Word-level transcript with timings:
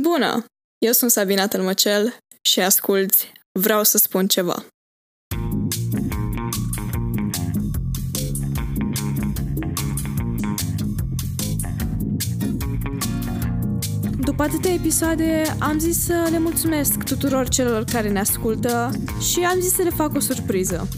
Bună! 0.00 0.44
Eu 0.78 0.92
sunt 0.92 1.10
Sabina 1.10 1.46
Tălmăcel 1.46 2.16
și 2.42 2.60
asculți 2.60 3.32
Vreau 3.52 3.84
să 3.84 3.98
spun 3.98 4.26
ceva. 4.26 4.64
După 14.20 14.42
atâtea 14.42 14.72
episoade, 14.72 15.42
am 15.58 15.78
zis 15.78 16.04
să 16.04 16.28
le 16.30 16.38
mulțumesc 16.38 17.02
tuturor 17.02 17.48
celor 17.48 17.84
care 17.84 18.08
ne 18.08 18.18
ascultă 18.18 18.90
și 19.30 19.40
am 19.40 19.60
zis 19.60 19.72
să 19.72 19.82
le 19.82 19.90
fac 19.90 20.14
o 20.14 20.20
surpriză. 20.20 20.88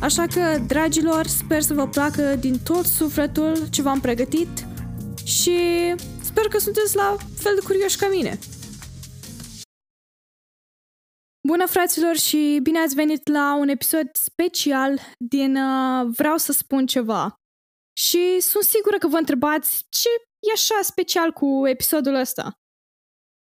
Așa 0.00 0.26
că, 0.26 0.58
dragilor, 0.66 1.26
sper 1.26 1.62
să 1.62 1.74
vă 1.74 1.88
placă 1.88 2.36
din 2.40 2.58
tot 2.64 2.84
sufletul 2.84 3.68
ce 3.70 3.82
v-am 3.82 4.00
pregătit 4.00 4.66
și 5.24 5.58
sper 6.36 6.48
că 6.48 6.58
sunteți 6.58 6.96
la 6.96 7.16
fel 7.36 7.54
de 7.54 7.66
curioși 7.66 7.96
ca 7.96 8.08
mine. 8.08 8.38
Bună 11.48 11.66
fraților 11.66 12.16
și 12.16 12.58
bine 12.62 12.78
ați 12.78 12.94
venit 12.94 13.28
la 13.28 13.56
un 13.56 13.68
episod 13.68 14.10
special 14.12 15.00
din 15.18 15.56
uh, 15.56 16.06
Vreau 16.16 16.36
să 16.36 16.52
spun 16.52 16.86
ceva. 16.86 17.34
Și 18.00 18.40
sunt 18.40 18.64
sigură 18.64 18.98
că 18.98 19.08
vă 19.08 19.16
întrebați 19.16 19.86
ce 19.88 20.08
e 20.48 20.52
așa 20.54 20.78
special 20.82 21.32
cu 21.32 21.66
episodul 21.66 22.14
ăsta. 22.14 22.52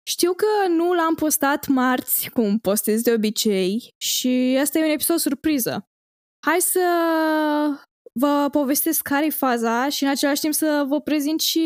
Știu 0.10 0.34
că 0.34 0.68
nu 0.68 0.94
l-am 0.94 1.16
postat 1.16 1.68
marți, 1.68 2.30
cum 2.30 2.60
postez 2.60 3.02
de 3.02 3.14
obicei, 3.14 3.90
și 3.98 4.58
asta 4.62 4.80
e 4.80 4.84
un 4.84 4.90
episod 4.90 5.18
surpriză. 5.18 5.84
Hai 6.46 6.62
să 6.62 6.86
vă 8.14 8.48
povestesc 8.52 9.02
care 9.02 9.26
e 9.26 9.30
faza 9.30 9.90
și 9.90 10.04
în 10.04 10.10
același 10.10 10.42
timp 10.42 10.54
să 10.54 10.86
vă 10.88 11.02
prezint 11.02 11.42
și 11.42 11.66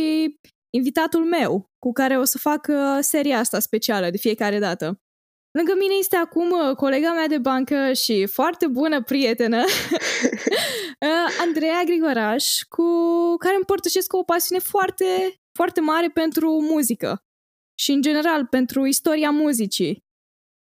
invitatul 0.75 1.25
meu, 1.25 1.71
cu 1.79 1.91
care 1.91 2.17
o 2.17 2.23
să 2.23 2.37
fac 2.37 2.67
uh, 2.69 2.97
seria 2.99 3.39
asta 3.39 3.59
specială 3.59 4.09
de 4.09 4.17
fiecare 4.17 4.59
dată. 4.59 5.01
Lângă 5.51 5.73
mine 5.77 5.93
este 5.99 6.15
acum 6.15 6.52
uh, 6.52 6.75
colega 6.75 7.13
mea 7.13 7.27
de 7.27 7.38
bancă 7.38 7.93
și 7.93 8.25
foarte 8.25 8.67
bună 8.67 9.03
prietenă, 9.03 9.63
uh, 11.07 11.38
Andreea 11.39 11.83
Grigoraș, 11.85 12.61
cu 12.69 12.85
care 13.39 13.55
împărtășesc 13.55 14.13
o 14.13 14.23
pasiune 14.23 14.61
foarte, 14.61 15.05
foarte 15.57 15.81
mare 15.81 16.09
pentru 16.09 16.61
muzică 16.61 17.23
și, 17.80 17.91
în 17.91 18.02
general, 18.02 18.45
pentru 18.45 18.85
istoria 18.85 19.30
muzicii. 19.30 20.03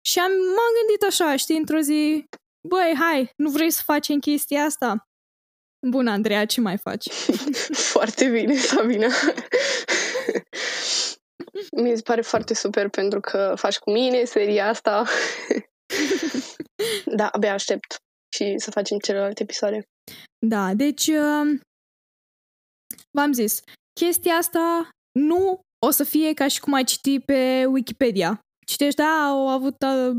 Și 0.06 0.18
am, 0.18 0.30
m-am 0.30 0.72
gândit 0.80 1.02
așa, 1.08 1.36
știi, 1.36 1.56
într-o 1.56 1.78
zi, 1.78 2.24
băi, 2.68 2.94
hai, 2.98 3.32
nu 3.36 3.50
vrei 3.50 3.70
să 3.70 3.82
facem 3.84 4.18
chestia 4.18 4.64
asta? 4.64 5.08
Bună, 5.86 6.10
Andreea, 6.10 6.46
ce 6.46 6.60
mai 6.60 6.76
faci? 6.76 7.08
Foarte 7.92 8.28
bine, 8.28 8.56
Sabina. 8.56 9.08
Mi 11.76 11.96
se 11.96 12.02
pare 12.02 12.20
foarte 12.20 12.54
super 12.54 12.88
pentru 12.88 13.20
că 13.20 13.54
faci 13.56 13.78
cu 13.78 13.90
mine 13.90 14.24
seria 14.24 14.68
asta. 14.68 15.04
da, 17.16 17.26
abia 17.26 17.52
aștept 17.52 17.96
și 18.36 18.54
să 18.58 18.70
facem 18.70 18.98
celelalte 18.98 19.42
episoade. 19.42 19.82
Da, 20.46 20.74
deci 20.74 21.06
uh, 21.06 21.60
v-am 23.10 23.32
zis, 23.32 23.60
chestia 24.00 24.34
asta 24.34 24.88
nu 25.18 25.60
o 25.86 25.90
să 25.90 26.04
fie 26.04 26.34
ca 26.34 26.48
și 26.48 26.60
cum 26.60 26.72
ai 26.72 26.84
citi 26.84 27.20
pe 27.20 27.64
Wikipedia. 27.66 28.40
Citești, 28.66 28.96
da, 28.96 29.26
au 29.28 29.48
avut 29.48 29.76
uh, 29.82 30.16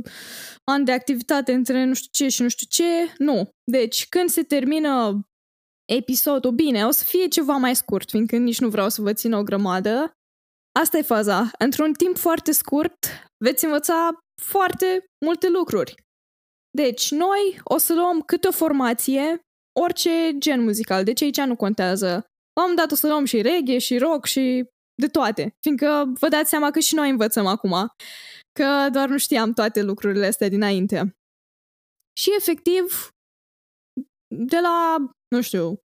ani 0.64 0.86
de 0.86 0.91
activitate 0.91 1.53
între 1.53 1.84
nu 1.84 1.94
știu 1.94 2.09
ce 2.11 2.28
și 2.28 2.41
nu 2.41 2.47
știu 2.47 2.67
ce. 2.69 3.14
Nu. 3.17 3.50
Deci, 3.72 4.08
când 4.09 4.30
se 4.30 4.44
termină 4.44 5.22
episodul, 5.86 6.52
bine, 6.52 6.86
o 6.86 6.92
să 6.92 7.03
fie 7.03 7.28
ceva 7.28 7.53
mai 7.53 7.76
scurt, 7.76 8.09
fiindcă 8.09 8.38
nici 8.38 8.59
nu 8.59 8.70
vreau 8.70 8.89
să 8.89 9.02
vă 9.02 9.14
țin 9.14 9.34
o 9.34 9.44
grămadă. 9.44 10.12
Asta 10.80 10.98
e 10.98 11.02
faza. 11.02 11.52
Într-un 11.59 11.94
timp 11.94 12.17
foarte 12.17 12.52
scurt 12.52 13.06
veți 13.44 13.66
învăța 13.66 14.17
foarte 14.42 15.06
multe 15.25 15.50
lucruri. 15.50 15.95
Deci, 16.78 17.12
noi 17.12 17.59
o 17.64 17.78
să 17.78 17.94
luăm 17.94 18.22
câte 18.22 18.48
o 18.48 18.52
formație, 18.52 19.40
orice 19.80 20.38
gen 20.38 20.63
muzical, 20.63 21.03
deci 21.03 21.22
aici 21.22 21.40
nu 21.40 21.56
contează. 21.56 22.25
Am 22.62 22.75
dat 22.75 22.91
o 22.91 22.96
să 22.96 23.07
luăm 23.07 23.25
și 23.25 23.41
reggae, 23.41 23.78
și 23.78 23.97
rock, 23.97 24.25
și 24.25 24.66
de 25.02 25.07
toate. 25.07 25.56
Fiindcă 25.62 26.13
vă 26.19 26.28
dați 26.28 26.50
seama 26.50 26.72
că 26.72 26.80
și 26.80 26.96
noi 26.96 27.09
învățăm 27.09 27.46
acum, 27.46 27.88
că 28.59 28.90
doar 28.91 29.09
nu 29.09 29.18
știam 29.18 29.53
toate 29.53 29.81
lucrurile 29.81 30.25
astea 30.25 30.50
dinainte. 30.50 31.16
Și 32.18 32.30
efectiv, 32.38 33.09
de 34.36 34.59
la, 34.59 34.97
nu 35.33 35.41
știu, 35.41 35.83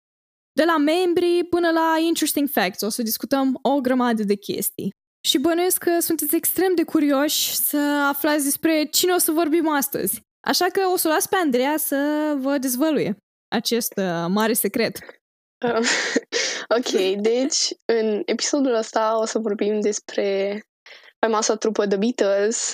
de 0.52 0.64
la 0.64 0.78
membri 0.78 1.44
până 1.50 1.72
la 1.72 1.96
interesting 2.00 2.50
facts. 2.50 2.82
O 2.82 2.90
să 2.90 3.02
discutăm 3.02 3.60
o 3.62 3.82
grămadă 3.82 4.24
de 4.24 4.36
chestii. 4.36 4.94
Și 5.28 5.38
bănuiesc 5.38 5.78
că 5.78 6.00
sunteți 6.00 6.36
extrem 6.36 6.76
de 6.76 6.84
curioși 6.84 7.56
să 7.56 7.78
aflați 8.10 8.44
despre 8.44 8.86
cine 8.86 9.14
o 9.14 9.18
să 9.18 9.32
vorbim 9.32 9.70
astăzi. 9.70 10.22
Așa 10.48 10.66
că 10.66 10.82
o 10.94 10.98
să 10.98 11.08
las 11.08 11.28
pe 11.28 11.36
Andreea 11.36 11.78
să 11.78 11.98
vă 12.40 12.58
dezvăluie 12.58 13.18
acest 13.48 13.94
uh, 13.98 14.26
mare 14.28 14.54
secret. 14.54 15.00
Uh, 15.66 15.88
ok, 16.78 17.22
deci 17.22 17.74
în 17.86 18.22
episodul 18.26 18.74
ăsta 18.74 19.20
o 19.20 19.26
să 19.26 19.40
vorbim 19.40 19.80
despre 19.80 20.60
faimoasa 21.20 21.56
trupă 21.56 21.88
The 21.88 21.98
Beatles. 21.98 22.74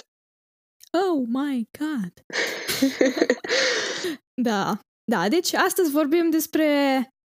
Oh 0.91 1.23
my 1.27 1.69
god! 1.79 2.13
da, 4.49 4.79
da, 5.11 5.29
deci 5.29 5.53
astăzi 5.53 5.91
vorbim 5.91 6.29
despre 6.29 6.67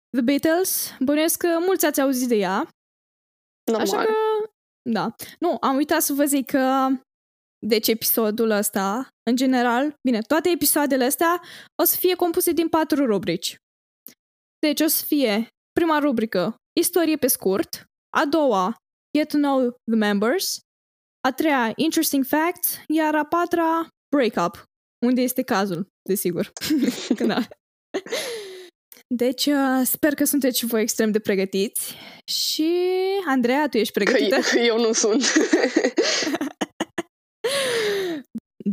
The 0.09 0.21
Beatles. 0.21 0.91
Bănuiesc 0.99 1.37
că 1.39 1.57
mulți 1.59 1.85
ați 1.85 2.01
auzit 2.01 2.27
de 2.27 2.35
ea. 2.35 2.69
Normal. 3.71 3.87
Așa 3.87 4.03
că, 4.03 4.13
da. 4.89 5.15
Nu, 5.39 5.57
am 5.59 5.75
uitat 5.75 6.01
să 6.01 6.13
vă 6.13 6.25
zic 6.25 6.45
că 6.45 6.87
deci 7.67 7.87
episodul 7.87 8.49
ăsta, 8.49 9.07
în 9.29 9.35
general, 9.35 9.93
bine, 10.01 10.21
toate 10.21 10.49
episoadele 10.49 11.03
astea 11.03 11.41
o 11.81 11.83
să 11.83 11.95
fie 11.97 12.15
compuse 12.15 12.51
din 12.51 12.69
patru 12.69 13.05
rubrici. 13.05 13.57
Deci 14.59 14.81
o 14.81 14.87
să 14.87 15.05
fie 15.05 15.47
prima 15.71 15.99
rubrică, 15.99 16.55
istorie 16.79 17.15
pe 17.15 17.27
scurt, 17.27 17.85
a 18.17 18.25
doua, 18.25 18.75
get 19.17 19.29
to 19.29 19.37
know 19.37 19.69
the 19.69 19.95
members, 19.95 20.59
a 21.27 21.31
treia, 21.31 21.71
interesting 21.75 22.25
facts, 22.25 22.77
iar 22.87 23.15
a 23.15 23.25
patra, 23.25 23.87
break-up, 24.15 24.63
unde 25.05 25.21
este 25.21 25.41
cazul, 25.41 25.87
desigur. 26.09 26.51
da. 27.27 27.47
Deci, 29.07 29.45
uh, 29.45 29.81
sper 29.83 30.13
că 30.13 30.23
sunteți 30.23 30.57
și 30.57 30.65
voi 30.65 30.81
extrem 30.81 31.11
de 31.11 31.19
pregătiți 31.19 31.95
și, 32.25 32.73
Andreea, 33.27 33.67
tu 33.69 33.77
ești 33.77 33.93
pregătită? 33.93 34.39
Că 34.51 34.59
eu 34.59 34.79
nu 34.79 34.91
sunt. 34.91 35.23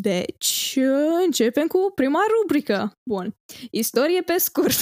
Deci, 0.02 0.78
începem 1.24 1.66
cu 1.66 1.92
prima 1.94 2.20
rubrică. 2.40 2.92
Bun. 3.10 3.34
Istorie 3.70 4.22
pe 4.22 4.36
scurt. 4.38 4.76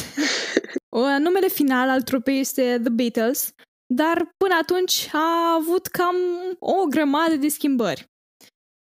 Numele 1.19 1.49
final 1.49 1.89
al 1.89 2.03
trupei 2.03 2.41
este 2.41 2.79
The 2.83 2.89
Beatles, 2.91 3.51
dar 3.95 4.31
până 4.37 4.55
atunci 4.61 5.09
a 5.13 5.55
avut 5.55 5.87
cam 5.87 6.17
o 6.59 6.85
grămadă 6.85 7.35
de 7.35 7.49
schimbări. 7.49 8.07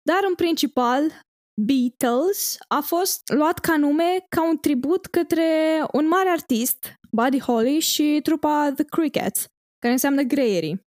Dar 0.02 0.20
în 0.28 0.34
principal, 0.34 1.20
Beatles 1.60 2.56
a 2.68 2.80
fost 2.80 3.32
luat 3.34 3.58
ca 3.58 3.76
nume 3.76 4.24
ca 4.28 4.48
un 4.48 4.58
tribut 4.58 5.06
către 5.06 5.44
un 5.92 6.08
mare 6.08 6.28
artist, 6.28 6.92
Buddy 7.10 7.40
Holly 7.40 7.80
și 7.80 8.20
trupa 8.22 8.72
The 8.74 8.84
Crickets, 8.84 9.46
care 9.78 9.92
înseamnă 9.92 10.22
greierii. 10.22 10.80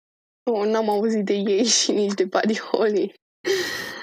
Oh, 0.51 0.67
n-am 0.67 0.89
auzit 0.89 1.25
de 1.25 1.35
ei 1.35 1.65
și 1.65 1.93
nici 1.93 2.15
de 2.15 2.25
Buddy 2.25 2.59
Holly. 2.59 3.15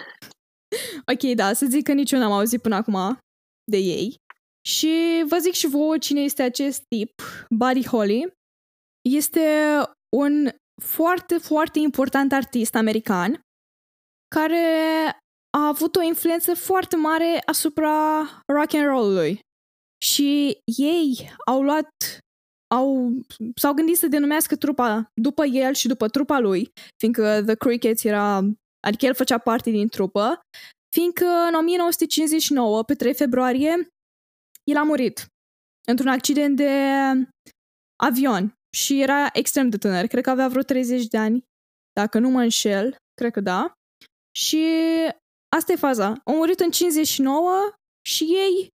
ok, 1.14 1.36
da, 1.36 1.54
să 1.54 1.66
zic 1.66 1.84
că 1.84 1.94
nici 1.94 2.12
eu 2.12 2.20
n-am 2.20 2.32
auzit 2.32 2.62
până 2.62 2.76
acum 2.76 3.18
de 3.72 3.78
ei. 3.78 4.16
Și 4.68 5.24
vă 5.28 5.38
zic 5.38 5.54
și 5.54 5.68
vouă 5.68 5.98
cine 5.98 6.22
este 6.22 6.42
acest 6.42 6.84
tip, 6.88 7.22
Buddy 7.50 7.88
Holly. 7.88 8.34
Este 9.10 9.42
un 10.16 10.50
foarte, 10.84 11.38
foarte 11.38 11.80
important 11.80 12.34
artist 12.34 12.76
american 12.76 13.42
care 14.36 14.66
a 15.58 15.68
avut 15.68 15.96
o 15.96 16.02
influență 16.02 16.54
foarte 16.54 16.96
mare 16.96 17.42
asupra 17.46 18.22
rock 18.54 18.74
and 18.74 18.86
roll-ului. 18.86 19.40
Și 20.06 20.58
ei 20.78 21.36
au 21.46 21.62
luat 21.62 21.90
au, 22.74 23.12
s-au 23.56 23.74
gândit 23.74 23.98
să 23.98 24.08
denumească 24.08 24.56
trupa 24.56 25.12
după 25.22 25.46
el 25.46 25.74
și 25.74 25.88
după 25.88 26.08
trupa 26.08 26.40
lui, 26.40 26.72
fiindcă 26.98 27.44
The 27.46 27.56
Crickets 27.56 28.04
era, 28.04 28.38
adică 28.88 29.06
el 29.06 29.14
făcea 29.14 29.38
parte 29.38 29.70
din 29.70 29.88
trupă, 29.88 30.40
fiindcă 30.96 31.26
în 31.26 31.54
1959, 31.54 32.84
pe 32.84 32.94
3 32.94 33.14
februarie, 33.14 33.88
el 34.64 34.78
a 34.78 34.84
murit 34.84 35.26
într-un 35.88 36.10
accident 36.10 36.56
de 36.56 36.72
avion 38.04 38.54
și 38.78 39.02
era 39.02 39.30
extrem 39.34 39.70
de 39.70 39.78
tânăr, 39.78 40.06
cred 40.08 40.24
că 40.24 40.30
avea 40.30 40.48
vreo 40.48 40.62
30 40.62 41.08
de 41.08 41.18
ani, 41.18 41.44
dacă 41.94 42.20
nu 42.20 42.30
mă 42.30 42.42
înșel, 42.42 42.96
cred 43.14 43.32
că 43.32 43.40
da. 43.40 43.74
Și 44.36 44.66
Asta 45.56 45.72
e 45.72 45.76
faza. 45.76 46.22
Au 46.26 46.36
murit 46.36 46.60
în 46.60 46.72
59 46.72 47.74
și 48.06 48.24
ei 48.24 48.68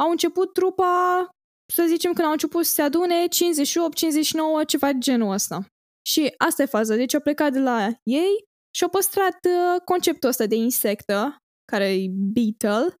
au 0.00 0.10
început 0.10 0.52
trupa, 0.52 1.28
să 1.72 1.84
zicem, 1.86 2.12
când 2.12 2.26
au 2.26 2.32
început 2.32 2.64
să 2.64 2.72
se 2.72 2.82
adune, 2.82 3.26
58, 3.26 3.96
59, 3.96 4.64
ceva 4.64 4.92
genul 4.92 5.32
ăsta. 5.32 5.66
Și 6.08 6.34
asta 6.38 6.62
e 6.62 6.66
faza. 6.66 6.94
Deci 6.94 7.14
au 7.14 7.20
plecat 7.20 7.52
de 7.52 7.58
la 7.58 7.88
ei 8.02 8.44
și 8.76 8.84
a 8.84 8.88
păstrat 8.88 9.38
uh, 9.44 9.80
conceptul 9.84 10.28
ăsta 10.28 10.46
de 10.46 10.54
insectă, 10.54 11.36
care 11.72 11.92
e 11.92 12.10
beetle, 12.10 12.94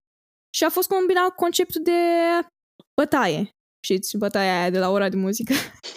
și 0.56 0.64
a 0.64 0.68
fost 0.68 0.88
combinat 0.88 1.28
cu 1.28 1.34
conceptul 1.34 1.82
de 1.82 2.00
bătaie. 3.00 3.50
Știți, 3.84 4.16
bătaia 4.16 4.60
aia 4.60 4.70
de 4.70 4.78
la 4.78 4.90
ora 4.90 5.08
de 5.08 5.16
muzică, 5.16 5.54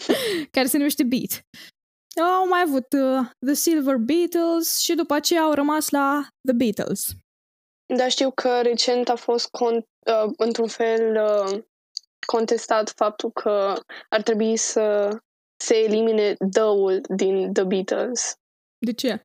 care 0.51 0.67
se 0.67 0.77
numește 0.77 1.03
beat. 1.03 1.41
Au 2.15 2.47
mai 2.47 2.61
avut 2.67 2.93
uh, 2.93 3.25
The 3.45 3.53
Silver 3.53 3.95
Beatles 3.95 4.79
și 4.79 4.95
după 4.95 5.13
aceea 5.13 5.41
au 5.41 5.53
rămas 5.53 5.89
la 5.89 6.27
The 6.47 6.55
Beatles. 6.55 7.07
Da, 7.95 8.07
știu 8.07 8.31
că 8.31 8.61
recent 8.61 9.09
a 9.09 9.15
fost 9.15 9.47
con- 9.47 9.85
uh, 10.05 10.31
într-un 10.37 10.67
fel 10.67 11.15
uh, 11.15 11.63
contestat 12.25 12.89
faptul 12.89 13.31
că 13.31 13.73
ar 14.09 14.21
trebui 14.21 14.57
să 14.57 15.17
se 15.63 15.75
elimine 15.75 16.35
dăul 16.39 17.01
din 17.15 17.53
The 17.53 17.63
Beatles. 17.63 18.35
De 18.85 18.93
ce? 18.93 19.23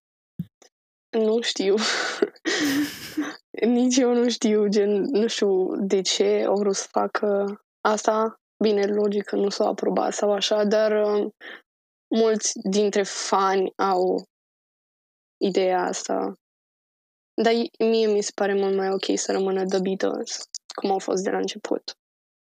Nu 1.11 1.41
știu. 1.41 1.75
Nici 3.77 3.97
eu 3.97 4.15
nu 4.15 4.29
știu, 4.29 4.67
gen, 4.67 5.03
nu 5.03 5.27
știu 5.27 5.77
de 5.77 6.01
ce 6.01 6.45
au 6.47 6.57
vrut 6.57 6.75
să 6.75 6.87
facă 6.91 7.61
asta. 7.81 8.41
Bine, 8.65 8.87
logic 8.87 9.25
că 9.25 9.37
nu 9.37 9.49
s-au 9.49 9.69
aprobat 9.69 10.13
sau 10.13 10.33
așa, 10.33 10.65
dar 10.65 11.07
uh, 11.07 11.31
mulți 12.17 12.53
dintre 12.63 13.03
fani 13.03 13.73
au 13.77 14.25
ideea 15.41 15.85
asta. 15.85 16.35
Dar 17.43 17.53
mie 17.79 18.07
mi 18.07 18.23
se 18.23 18.31
pare 18.35 18.55
mult 18.55 18.77
mai 18.77 18.91
ok 18.91 19.19
să 19.19 19.33
rămână 19.33 19.65
The 19.65 19.81
Beatles, 19.81 20.43
cum 20.75 20.91
au 20.91 20.99
fost 20.99 21.23
de 21.23 21.31
la 21.31 21.39
început. 21.39 21.93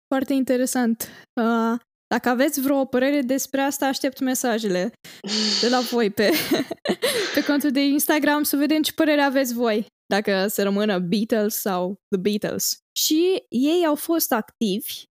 Foarte 0.07 0.33
interesant. 0.33 1.09
Uh, 1.41 1.79
dacă 2.07 2.29
aveți 2.29 2.61
vreo 2.61 2.85
părere 2.85 3.21
despre 3.21 3.61
asta, 3.61 3.87
aștept 3.87 4.21
mesajele 4.21 4.93
de 5.61 5.69
la 5.69 5.81
voi 5.81 6.11
pe, 6.11 6.31
pe 7.35 7.45
contul 7.47 7.71
de 7.71 7.81
Instagram 7.81 8.43
să 8.43 8.57
vedem 8.57 8.83
ce 8.83 8.93
părere 8.93 9.21
aveți 9.21 9.55
voi. 9.55 9.87
Dacă 10.07 10.47
să 10.47 10.63
rămână 10.63 10.99
Beatles 10.99 11.55
sau 11.55 12.01
The 12.09 12.21
Beatles. 12.21 12.79
Și 12.93 13.45
ei 13.49 13.87
au 13.87 13.95
fost 13.95 14.33
activi 14.33 15.03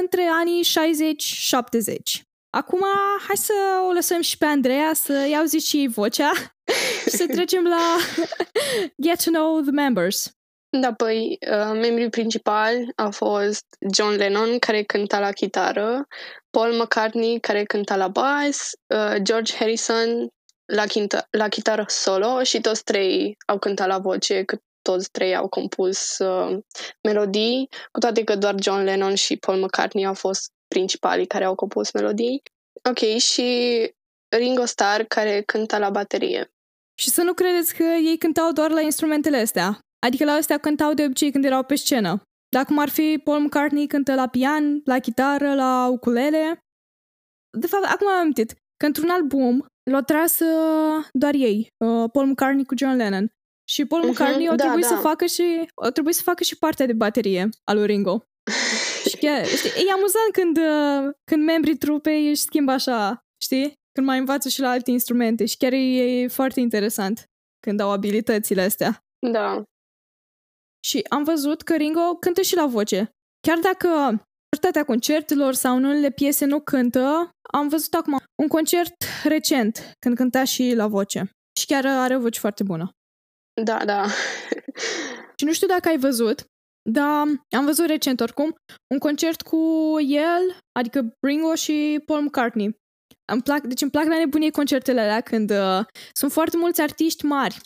între 0.00 0.22
anii 0.22 0.64
60-70. 0.64 2.29
Acum, 2.50 2.80
hai 3.26 3.36
să 3.36 3.52
o 3.88 3.92
lăsăm 3.92 4.20
și 4.20 4.38
pe 4.38 4.44
Andreea 4.44 4.94
să 4.94 5.26
iau 5.30 5.44
zici 5.44 5.62
și 5.62 5.76
ei 5.76 5.88
vocea 5.88 6.30
și 7.08 7.16
să 7.16 7.26
trecem 7.26 7.64
la 7.64 7.96
Get 9.04 9.24
to 9.24 9.30
Know 9.30 9.60
the 9.60 9.70
Members. 9.70 10.34
Da, 10.80 10.92
păi, 10.92 11.38
uh, 11.50 11.72
membrii 11.72 12.08
principali 12.08 12.92
au 12.96 13.10
fost 13.10 13.64
John 13.94 14.14
Lennon, 14.14 14.58
care 14.58 14.82
cânta 14.82 15.18
la 15.18 15.32
chitară, 15.32 16.06
Paul 16.50 16.72
McCartney, 16.72 17.40
care 17.40 17.64
cânta 17.64 17.96
la 17.96 18.08
bass, 18.08 18.70
uh, 18.94 19.14
George 19.22 19.54
Harrison 19.56 20.28
la, 20.64 20.84
chinta- 20.86 21.28
la 21.30 21.48
chitară 21.48 21.84
solo 21.88 22.42
și 22.42 22.60
toți 22.60 22.84
trei 22.84 23.36
au 23.46 23.58
cântat 23.58 23.86
la 23.86 23.98
voce, 23.98 24.44
că 24.44 24.56
toți 24.82 25.10
trei 25.10 25.36
au 25.36 25.48
compus 25.48 26.18
uh, 26.18 26.58
melodii, 27.02 27.68
cu 27.92 27.98
toate 28.00 28.24
că 28.24 28.36
doar 28.36 28.54
John 28.60 28.82
Lennon 28.82 29.14
și 29.14 29.36
Paul 29.36 29.58
McCartney 29.58 30.06
au 30.06 30.14
fost 30.14 30.52
principalii 30.74 31.26
care 31.26 31.44
au 31.44 31.54
compus 31.54 31.92
melodii. 31.92 32.42
Ok, 32.90 33.18
și 33.18 33.48
Ringo 34.36 34.64
Starr, 34.64 35.02
care 35.02 35.42
cânta 35.42 35.78
la 35.78 35.90
baterie. 35.90 36.50
Și 37.00 37.08
să 37.10 37.22
nu 37.22 37.32
credeți 37.32 37.74
că 37.74 37.82
ei 37.82 38.18
cântau 38.18 38.52
doar 38.52 38.70
la 38.70 38.80
instrumentele 38.80 39.36
astea. 39.36 39.78
Adică 40.06 40.24
la 40.24 40.32
astea 40.32 40.58
cântau 40.58 40.92
de 40.94 41.04
obicei 41.04 41.30
când 41.30 41.44
erau 41.44 41.62
pe 41.62 41.74
scenă. 41.74 42.22
Dacă 42.48 42.66
cum 42.66 42.78
ar 42.78 42.88
fi 42.88 43.20
Paul 43.24 43.40
McCartney 43.40 43.86
cântă 43.86 44.14
la 44.14 44.28
pian, 44.28 44.80
la 44.84 44.98
chitară, 44.98 45.54
la 45.54 45.88
ukulele. 45.90 46.58
De 47.58 47.66
fapt, 47.66 47.84
acum 47.84 48.08
am 48.08 48.18
amintit 48.18 48.54
că 48.76 48.86
într-un 48.86 49.08
album 49.08 49.66
l-au 49.90 50.00
tras 50.00 50.38
uh, 50.38 51.04
doar 51.12 51.34
ei, 51.34 51.68
uh, 51.84 52.10
Paul 52.12 52.26
McCartney 52.26 52.64
cu 52.64 52.74
John 52.76 52.96
Lennon. 52.96 53.28
Și 53.68 53.84
Paul 53.84 54.02
mhm, 54.02 54.10
McCartney 54.10 54.46
uh-huh, 54.46 54.50
au 54.50 54.56
da, 54.56 54.64
trebuit 54.64 54.86
da. 54.88 54.94
să 54.94 55.00
facă 55.00 55.26
și 55.26 55.68
au 55.74 55.90
trebuit 55.90 56.14
să 56.14 56.22
facă 56.22 56.42
și 56.42 56.58
partea 56.58 56.86
de 56.86 56.92
baterie 56.92 57.48
a 57.64 57.72
lui 57.72 57.86
Ringo. 57.86 58.24
și 59.20 59.26
chiar, 59.26 59.46
știi, 59.46 59.86
e 59.86 59.92
amuzant 59.92 60.32
când, 60.32 60.56
uh, 60.56 61.14
când 61.24 61.44
membrii 61.44 61.76
trupei 61.76 62.28
își 62.28 62.40
schimbă 62.40 62.72
așa, 62.72 63.20
știi? 63.42 63.72
Când 63.92 64.06
mai 64.06 64.18
învață 64.18 64.48
și 64.48 64.60
la 64.60 64.70
alte 64.70 64.90
instrumente 64.90 65.44
și 65.46 65.56
chiar 65.56 65.72
e, 65.72 65.76
e 65.76 66.28
foarte 66.28 66.60
interesant 66.60 67.24
când 67.60 67.80
au 67.80 67.90
abilitățile 67.90 68.62
astea. 68.62 68.98
Da. 69.30 69.62
Și 70.84 71.04
am 71.08 71.24
văzut 71.24 71.62
că 71.62 71.76
Ringo 71.76 72.14
cântă 72.14 72.42
și 72.42 72.54
la 72.54 72.66
voce. 72.66 73.10
Chiar 73.46 73.58
dacă 73.58 73.88
majoritatea 73.88 74.84
concertelor 74.84 75.54
sau 75.54 75.76
în 75.76 75.84
unele 75.84 76.10
piese 76.10 76.44
nu 76.44 76.60
cântă, 76.60 77.30
am 77.52 77.68
văzut 77.68 77.94
acum 77.94 78.18
un 78.42 78.48
concert 78.48 78.94
recent 79.24 79.92
când 79.98 80.16
cânta 80.16 80.44
și 80.44 80.72
la 80.74 80.86
voce. 80.86 81.30
Și 81.58 81.66
chiar 81.66 81.86
are 81.86 82.16
o 82.16 82.20
voce 82.20 82.38
foarte 82.38 82.62
bună. 82.62 82.90
Da, 83.64 83.84
da. 83.84 84.06
și 85.38 85.44
nu 85.44 85.52
știu 85.52 85.66
dacă 85.66 85.88
ai 85.88 85.98
văzut, 85.98 86.49
dar 86.92 87.26
am 87.50 87.64
văzut 87.64 87.86
recent 87.86 88.20
oricum 88.20 88.54
un 88.92 88.98
concert 88.98 89.42
cu 89.42 89.94
el, 90.06 90.56
adică 90.72 91.16
Ringo 91.26 91.54
și 91.54 92.02
Paul 92.06 92.22
McCartney. 92.22 92.78
Îmi 93.32 93.42
plac, 93.42 93.60
deci 93.60 93.80
îmi 93.80 93.90
plac 93.90 94.06
la 94.06 94.18
nebunie 94.18 94.50
concertele 94.50 95.00
alea 95.00 95.20
când 95.20 95.50
uh, 95.50 95.84
sunt 96.12 96.32
foarte 96.32 96.56
mulți 96.56 96.80
artiști 96.80 97.24
mari. 97.24 97.60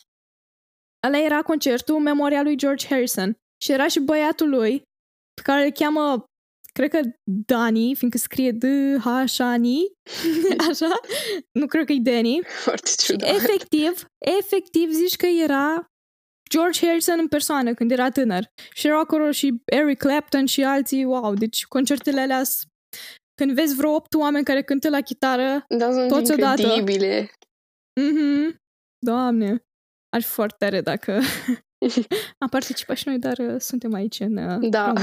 Ăla 1.06 1.18
era 1.18 1.42
concertul 1.42 1.98
memoria 1.98 2.42
lui 2.42 2.56
George 2.56 2.86
Harrison 2.86 3.36
și 3.62 3.72
era 3.72 3.88
și 3.88 4.00
băiatul 4.00 4.48
lui 4.48 4.82
pe 5.34 5.42
care 5.42 5.64
îl 5.64 5.70
cheamă 5.70 6.24
cred 6.72 6.90
că 6.90 7.00
Dani, 7.46 7.94
fiindcă 7.94 8.18
scrie 8.18 8.52
d 8.52 8.64
h 8.98 9.06
a 9.38 9.56
n 9.56 9.64
așa, 10.70 11.00
nu 11.58 11.66
cred 11.66 11.84
că 11.86 11.92
e 11.92 11.98
Danny. 12.00 12.40
Foarte 12.64 12.90
ciudat. 12.96 13.28
Și 13.28 13.34
efectiv, 13.34 14.04
efectiv 14.38 14.90
zici 14.90 15.16
că 15.16 15.26
era 15.26 15.86
George 16.50 16.86
Harrison 16.86 17.18
în 17.18 17.28
persoană 17.28 17.74
când 17.74 17.90
era 17.90 18.10
tânăr. 18.10 18.52
Și 18.72 18.86
erau 18.86 19.00
acolo 19.00 19.30
și 19.30 19.62
Eric 19.64 19.98
Clapton 19.98 20.46
și 20.46 20.64
alții, 20.64 21.04
wow, 21.04 21.34
deci 21.34 21.64
concertele 21.64 22.20
alea 22.20 22.42
când 23.34 23.52
vezi 23.52 23.74
vreo 23.74 23.94
opt 23.94 24.14
oameni 24.14 24.44
care 24.44 24.62
cântă 24.62 24.88
la 24.88 25.00
chitară, 25.00 25.64
da, 25.68 25.92
sunt 25.92 26.08
toți 26.08 26.32
odată. 26.32 26.62
incredibile. 26.62 27.30
Mhm. 28.00 28.62
Doamne, 28.98 29.64
ar 30.14 30.22
fi 30.22 30.28
foarte 30.28 30.56
tare 30.58 30.80
dacă 30.80 31.20
am 32.42 32.48
participat 32.48 32.96
și 32.96 33.08
noi, 33.08 33.18
dar 33.18 33.38
uh, 33.38 33.60
suntem 33.60 33.94
aici 33.94 34.20
în 34.20 34.36
uh, 34.36 34.68
Da. 34.70 34.92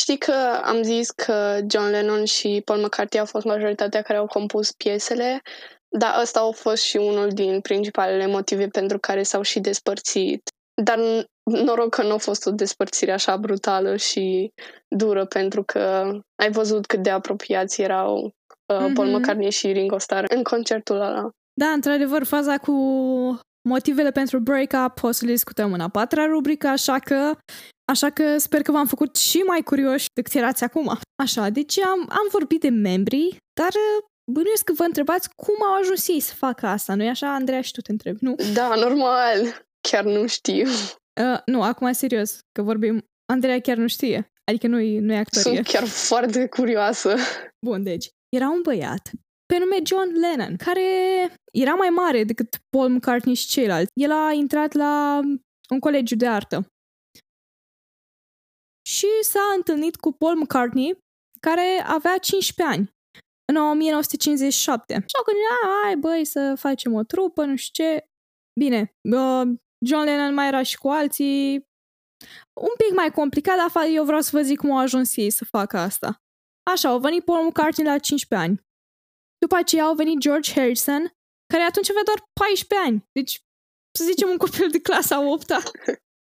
Știi 0.00 0.18
că 0.18 0.60
am 0.62 0.82
zis 0.82 1.10
că 1.10 1.60
John 1.70 1.90
Lennon 1.90 2.24
și 2.24 2.62
Paul 2.64 2.80
McCartney 2.80 3.20
au 3.20 3.26
fost 3.26 3.44
majoritatea 3.44 4.02
care 4.02 4.18
au 4.18 4.26
compus 4.26 4.72
piesele, 4.72 5.40
dar 5.98 6.20
ăsta 6.20 6.40
a 6.40 6.50
fost 6.50 6.82
și 6.82 6.96
unul 6.96 7.28
din 7.28 7.60
principalele 7.60 8.26
motive 8.26 8.66
pentru 8.66 8.98
care 8.98 9.22
s-au 9.22 9.42
și 9.42 9.60
despărțit. 9.60 10.42
Dar 10.82 10.98
noroc 11.42 11.88
că 11.88 12.02
nu 12.02 12.12
a 12.12 12.16
fost 12.16 12.46
o 12.46 12.50
despărțire 12.50 13.12
așa 13.12 13.36
brutală 13.36 13.96
și 13.96 14.52
dură, 14.88 15.24
pentru 15.24 15.62
că 15.62 16.12
ai 16.42 16.50
văzut 16.50 16.86
cât 16.86 17.02
de 17.02 17.10
apropiați 17.10 17.82
erau 17.82 18.24
uh, 18.24 18.76
mm-hmm. 18.76 18.94
Paul 18.94 19.08
McCartney 19.08 19.50
și 19.50 19.72
Ringo 19.72 19.98
Starr 19.98 20.24
în 20.34 20.42
concertul 20.42 20.96
ăla. 21.00 21.30
Da, 21.60 21.66
într-adevăr, 21.66 22.24
faza 22.24 22.58
cu 22.58 22.72
motivele 23.68 24.10
pentru 24.10 24.38
break-up 24.38 25.02
o 25.02 25.10
să 25.10 25.24
le 25.24 25.30
discutăm 25.30 25.72
în 25.72 25.80
a 25.80 25.88
patra 25.88 26.26
rubrică, 26.26 26.66
așa 26.66 26.98
că 26.98 27.32
Așa 27.92 28.10
că 28.10 28.38
sper 28.38 28.62
că 28.62 28.72
v-am 28.72 28.86
făcut 28.86 29.16
și 29.16 29.38
mai 29.38 29.62
curioși 29.62 30.06
decât 30.14 30.34
erați 30.34 30.64
acum. 30.64 30.98
Așa, 31.22 31.48
deci 31.48 31.78
am, 31.78 32.00
am 32.08 32.26
vorbit 32.30 32.60
de 32.60 32.68
membri, 32.68 33.36
dar 33.60 33.68
uh, 33.68 34.04
bănuiesc 34.30 34.64
că 34.64 34.72
vă 34.72 34.82
întrebați 34.82 35.34
cum 35.34 35.54
au 35.66 35.74
ajuns 35.74 36.08
ei 36.08 36.20
să 36.20 36.34
facă 36.34 36.66
asta, 36.66 36.94
nu-i 36.94 37.08
așa, 37.08 37.34
Andreea, 37.34 37.60
și 37.60 37.72
tu 37.72 37.80
te 37.80 37.90
întrebi, 37.90 38.24
nu? 38.24 38.34
Da, 38.54 38.74
normal. 38.74 39.66
Chiar 39.88 40.04
nu 40.04 40.26
știu. 40.26 40.68
Uh, 41.20 41.40
nu, 41.46 41.62
acum 41.62 41.92
serios, 41.92 42.38
că 42.52 42.62
vorbim, 42.62 43.04
Andreea 43.32 43.60
chiar 43.60 43.76
nu 43.76 43.86
știe. 43.86 44.32
Adică 44.44 44.66
nu-i, 44.66 44.98
nu-i 44.98 45.16
actorie. 45.16 45.54
Sunt 45.54 45.66
chiar 45.66 45.84
foarte 45.84 46.46
curioasă. 46.46 47.16
Bun, 47.66 47.82
deci, 47.82 48.08
era 48.36 48.48
un 48.48 48.60
băiat 48.62 49.10
pe 49.46 49.58
nume 49.58 49.76
John 49.84 50.10
Lennon, 50.20 50.56
care 50.56 50.82
era 51.52 51.74
mai 51.74 51.88
mare 51.88 52.24
decât 52.24 52.56
Paul 52.76 52.88
McCartney 52.88 53.34
și 53.34 53.48
ceilalți. 53.48 53.90
El 53.94 54.10
a 54.10 54.32
intrat 54.32 54.72
la 54.72 55.20
un 55.70 55.78
colegiu 55.78 56.16
de 56.16 56.26
artă 56.26 56.66
și 58.88 59.06
s-a 59.20 59.52
întâlnit 59.56 59.96
cu 59.96 60.12
Paul 60.12 60.36
McCartney, 60.36 60.98
care 61.40 61.82
avea 61.86 62.18
15 62.18 62.76
ani, 62.76 62.90
în 63.56 63.56
1957. 63.56 64.92
Și 64.94 65.16
au 65.16 65.24
gândit, 65.24 65.44
hai 65.82 65.96
băi 65.96 66.24
să 66.24 66.54
facem 66.58 66.94
o 66.94 67.02
trupă, 67.02 67.44
nu 67.44 67.56
știu 67.56 67.84
ce. 67.84 68.08
Bine, 68.60 68.94
John 69.86 70.04
Lennon 70.04 70.34
mai 70.34 70.46
era 70.46 70.62
și 70.62 70.78
cu 70.78 70.88
alții, 70.88 71.68
un 72.60 72.74
pic 72.76 72.94
mai 72.94 73.10
complicat, 73.10 73.56
dar 73.56 73.86
eu 73.92 74.04
vreau 74.04 74.20
să 74.20 74.30
vă 74.32 74.42
zic 74.42 74.58
cum 74.58 74.70
au 74.70 74.78
ajuns 74.78 75.16
ei 75.16 75.30
să 75.30 75.44
facă 75.44 75.78
asta. 75.78 76.22
Așa, 76.70 76.88
au 76.88 76.98
venit 76.98 77.24
Paul 77.24 77.46
McCartney 77.46 77.86
la 77.86 77.98
15 77.98 78.48
ani. 78.48 78.60
După 79.38 79.56
aceea 79.56 79.84
au 79.84 79.94
venit 79.94 80.18
George 80.18 80.52
Harrison, 80.52 81.12
care 81.52 81.62
atunci 81.62 81.90
avea 81.90 82.02
doar 82.04 82.28
14 82.40 82.88
ani. 82.88 83.08
Deci, 83.12 83.40
să 83.98 84.04
zicem, 84.04 84.28
un 84.28 84.36
copil 84.36 84.68
de 84.70 84.80
clasa 84.80 85.30
8 85.30 85.52
-a. 85.52 85.60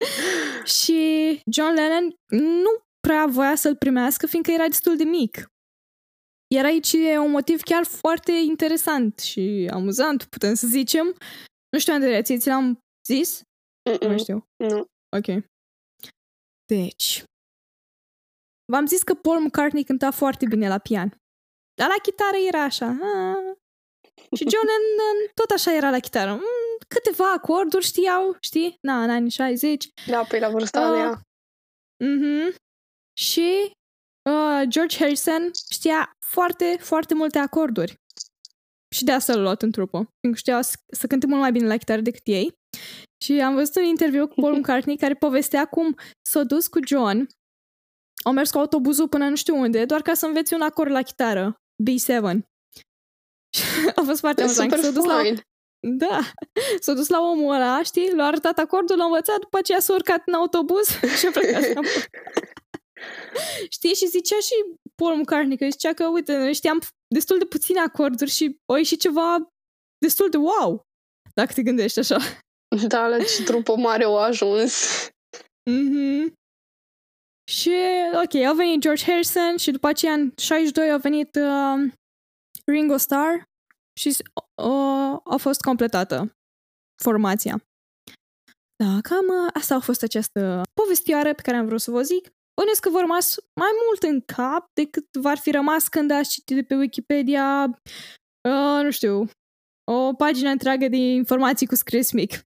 și 0.79 0.99
John 1.51 1.73
Lennon 1.73 2.15
nu 2.63 2.69
prea 2.99 3.25
voia 3.25 3.55
să-l 3.55 3.75
primească, 3.75 4.27
fiindcă 4.27 4.51
era 4.51 4.67
destul 4.67 4.95
de 4.97 5.03
mic. 5.03 5.51
Iar 6.55 6.65
aici 6.65 6.91
e 6.93 7.17
un 7.17 7.31
motiv 7.31 7.61
chiar 7.61 7.83
foarte 7.83 8.31
interesant 8.31 9.19
și 9.19 9.69
amuzant, 9.73 10.23
putem 10.25 10.53
să 10.53 10.67
zicem. 10.67 11.05
Nu 11.69 11.79
știu, 11.79 11.93
Andreea, 11.93 12.21
ți 12.21 12.47
l-am 12.47 12.79
zis? 13.07 13.41
Mm-mm. 13.89 14.11
Nu 14.11 14.17
știu. 14.17 14.43
Nu. 14.63 14.85
Ok. 15.17 15.43
Deci, 16.65 17.23
v-am 18.71 18.85
zis 18.85 19.03
că 19.03 19.13
Paul 19.13 19.39
McCartney 19.39 19.83
cânta 19.83 20.11
foarte 20.11 20.45
bine 20.45 20.67
la 20.67 20.77
pian. 20.77 21.17
Dar 21.73 21.87
la 21.87 21.95
chitară 22.01 22.37
era 22.47 22.63
așa. 22.63 22.85
"Ah." 22.87 23.57
Și 24.37 24.43
John 24.49 24.65
Lennon 24.71 25.17
tot 25.33 25.49
așa 25.49 25.73
era 25.75 25.89
la 25.89 25.99
chitară. 25.99 26.31
Mm, 26.33 26.77
câteva 26.87 27.31
acorduri 27.31 27.85
știau, 27.85 28.37
știi? 28.41 28.75
Na, 28.81 29.03
în 29.03 29.09
anii 29.09 29.29
60. 29.29 29.87
Da, 30.07 30.23
pe 30.23 30.39
la 30.39 30.49
vârsta 30.49 30.81
Ah. 30.81 30.91
uh. 30.91 30.97
ea. 30.97 31.21
Mhm. 32.09 32.55
Și 33.17 33.71
uh, 34.29 34.61
George 34.67 34.97
Harrison 34.97 35.49
știa 35.71 36.17
foarte, 36.25 36.77
foarte 36.79 37.13
multe 37.13 37.37
acorduri. 37.37 37.93
Și 38.95 39.03
de 39.03 39.11
asta 39.11 39.33
l-a 39.33 39.41
luat 39.41 39.61
în 39.61 39.71
trupă. 39.71 39.97
Fiindcă 40.19 40.39
știa 40.41 40.61
să, 40.61 40.75
să 40.91 41.07
cânte 41.07 41.25
mult 41.27 41.39
mai 41.39 41.51
bine 41.51 41.67
la 41.67 41.77
chitară 41.77 42.01
decât 42.01 42.21
ei. 42.23 42.53
Și 43.23 43.41
am 43.41 43.53
văzut 43.53 43.75
un 43.75 43.83
interviu 43.83 44.27
cu 44.27 44.41
Paul 44.41 44.55
McCartney 44.59 44.97
care 44.97 45.13
povestea 45.13 45.65
cum 45.65 45.95
s-a 46.21 46.43
dus 46.43 46.67
cu 46.67 46.79
John, 46.87 47.27
au 48.23 48.31
mers 48.33 48.51
cu 48.51 48.57
autobuzul 48.57 49.07
până 49.07 49.29
nu 49.29 49.35
știu 49.35 49.55
unde, 49.59 49.85
doar 49.85 50.01
ca 50.01 50.13
să 50.13 50.25
înveți 50.25 50.53
un 50.53 50.61
acord 50.61 50.91
la 50.91 51.01
chitară. 51.01 51.55
B7. 51.83 52.39
a 53.95 54.01
fost 54.05 54.19
foarte 54.19 54.41
E 54.41 54.43
amuzant. 54.43 54.71
super 54.71 54.85
S-a 54.85 54.91
dus 54.91 55.05
la, 55.05 55.13
fain. 55.13 55.41
da, 55.79 56.19
s-a 56.79 56.93
dus 56.93 57.07
la 57.07 57.19
omul 57.21 57.53
ăla, 57.53 57.83
știi, 57.83 58.11
l-a 58.15 58.25
arătat 58.25 58.57
acordul, 58.57 58.97
l-a 58.97 59.03
învățat, 59.03 59.39
după 59.39 59.57
aceea 59.57 59.79
s-a 59.79 59.93
urcat 59.93 60.21
în 60.25 60.33
autobuz 60.33 60.87
și 61.19 61.25
a 61.27 61.31
plecat 61.31 61.63
înapoi. 61.63 62.05
Știi, 63.69 63.93
și 63.93 64.07
zicea 64.07 64.39
și 64.39 64.53
Paul 64.95 65.15
McCartney 65.15 65.57
că 65.57 65.67
zicea 65.69 65.93
că, 65.93 66.07
uite, 66.07 66.37
noi 66.37 66.53
știam 66.53 66.79
destul 67.15 67.37
de 67.37 67.45
puține 67.45 67.79
acorduri 67.79 68.29
și 68.29 68.57
au 68.65 68.75
ieșit 68.75 68.99
ceva 68.99 69.47
destul 69.97 70.29
de 70.29 70.37
wow, 70.37 70.81
dacă 71.33 71.53
te 71.53 71.63
gândești 71.63 71.99
așa. 71.99 72.17
Da, 72.87 73.07
la 73.07 73.17
ce 73.17 73.43
trupă 73.43 73.75
mare 73.75 74.03
au 74.03 74.17
ajuns. 74.17 74.73
Mhm. 75.69 76.33
Și, 77.51 77.71
ok, 78.23 78.35
au 78.35 78.55
venit 78.55 78.79
George 78.79 79.03
Harrison 79.03 79.57
și 79.57 79.71
după 79.71 79.87
aceea 79.87 80.13
în 80.13 80.31
62 80.37 80.91
a 80.91 80.97
venit 80.97 81.35
uh, 81.35 81.91
Ringo 82.65 82.97
Starr 82.97 83.41
și 83.99 84.07
uh, 84.07 85.19
a 85.23 85.35
fost 85.37 85.61
completată 85.61 86.35
formația. 87.03 87.63
Da, 88.83 89.01
cam 89.01 89.25
uh, 89.27 89.49
asta 89.53 89.75
a 89.75 89.79
fost 89.79 90.03
această 90.03 90.61
povestioară 90.73 91.33
pe 91.33 91.41
care 91.41 91.57
am 91.57 91.65
vrut 91.65 91.81
să 91.81 91.91
vă 91.91 92.01
zic. 92.01 92.27
Bănuiesc 92.59 92.81
că 92.81 92.89
v-a 92.89 92.99
rămas 92.99 93.35
mai 93.53 93.69
mult 93.85 94.03
în 94.03 94.21
cap 94.21 94.65
decât 94.73 95.05
v-ar 95.21 95.37
fi 95.37 95.51
rămas 95.51 95.87
când 95.87 96.11
ați 96.11 96.29
citit 96.29 96.55
de 96.55 96.63
pe 96.63 96.75
Wikipedia, 96.75 97.63
uh, 98.49 98.83
nu 98.83 98.91
știu, 98.91 99.29
o 99.91 100.13
pagină 100.13 100.49
întreagă 100.49 100.87
de 100.87 100.97
informații 100.97 101.67
cu 101.67 101.75
scris 101.75 102.11
mic. 102.11 102.33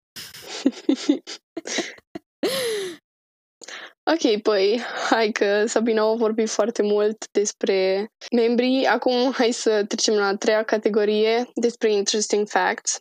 Ok, 4.12 4.42
păi, 4.42 4.82
hai 5.10 5.32
că 5.32 5.66
Sabina 5.66 6.02
a 6.02 6.16
vorbit 6.16 6.50
foarte 6.50 6.82
mult 6.82 7.26
despre 7.32 8.08
membrii. 8.36 8.86
Acum 8.86 9.32
hai 9.32 9.52
să 9.52 9.86
trecem 9.86 10.14
la 10.14 10.26
a 10.26 10.36
treia 10.36 10.64
categorie, 10.64 11.50
despre 11.54 11.92
interesting 11.92 12.48
facts. 12.48 13.00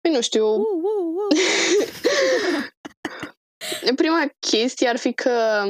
Păi 0.00 0.12
nu 0.12 0.20
știu, 0.20 0.46
Uh, 0.46 0.64
uh, 0.82 1.36
uh. 3.82 3.94
prima 3.96 4.30
chestie 4.38 4.88
ar 4.88 4.96
fi 4.96 5.12
că 5.12 5.64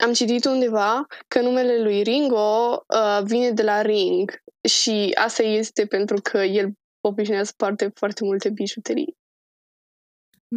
am 0.00 0.12
citit 0.12 0.44
undeva 0.44 1.06
că 1.28 1.40
numele 1.40 1.82
lui 1.82 2.02
Ringo 2.02 2.84
uh, 2.94 3.20
vine 3.24 3.50
de 3.50 3.62
la 3.62 3.82
ring 3.82 4.42
și 4.68 5.10
asta 5.14 5.42
este 5.42 5.86
pentru 5.86 6.20
că 6.22 6.38
el 6.38 6.72
obișnuia 7.00 7.44
să 7.44 7.52
parte 7.56 7.90
foarte 7.94 8.24
multe 8.24 8.50
bijuterii. 8.50 9.16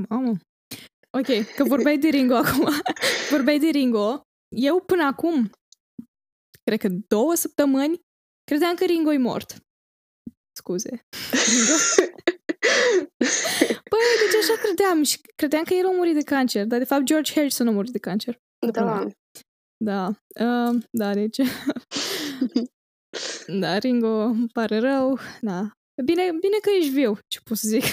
Mamă. 0.10 0.32
Ok, 1.18 1.54
că 1.56 1.64
vorbeai 1.64 1.98
de 1.98 2.08
Ringo 2.08 2.36
acum. 2.44 2.68
vorbeai 3.30 3.60
de 3.60 3.68
Ringo. 3.68 4.22
Eu 4.56 4.82
până 4.82 5.04
acum, 5.04 5.50
cred 6.64 6.80
că 6.80 6.88
două 7.08 7.36
săptămâni, 7.36 8.00
credeam 8.44 8.76
că 8.76 8.86
Ringo 8.86 9.12
e 9.12 9.18
mort. 9.18 9.56
Scuze. 10.58 10.90
Ringo? 11.32 11.74
Păi, 13.92 14.00
deci 14.20 14.42
așa 14.42 14.62
credeam 14.62 15.04
și 15.04 15.22
credeam 15.36 15.64
că 15.64 15.74
el 15.74 15.86
a 15.86 15.92
murit 15.92 16.14
de 16.14 16.24
cancer, 16.24 16.66
dar 16.66 16.80
de 16.80 16.86
fapt 16.86 17.04
George 17.04 17.34
Harrison 17.34 17.68
a 17.68 17.72
murit 17.72 17.92
de 17.92 18.00
cancer. 18.00 18.40
Da. 18.72 19.08
Da, 19.84 20.08
uh, 20.08 20.84
da, 20.92 21.14
deci... 21.14 21.38
da, 23.62 23.78
Ringo, 23.78 24.08
îmi 24.08 24.48
pare 24.48 24.80
rău, 24.80 25.18
da. 25.42 25.72
Bine, 26.06 26.32
bine 26.40 26.58
că 26.62 26.70
ești 26.70 26.92
viu, 26.92 27.18
ce 27.28 27.40
pot 27.44 27.58
să 27.58 27.68
zic. 27.68 27.84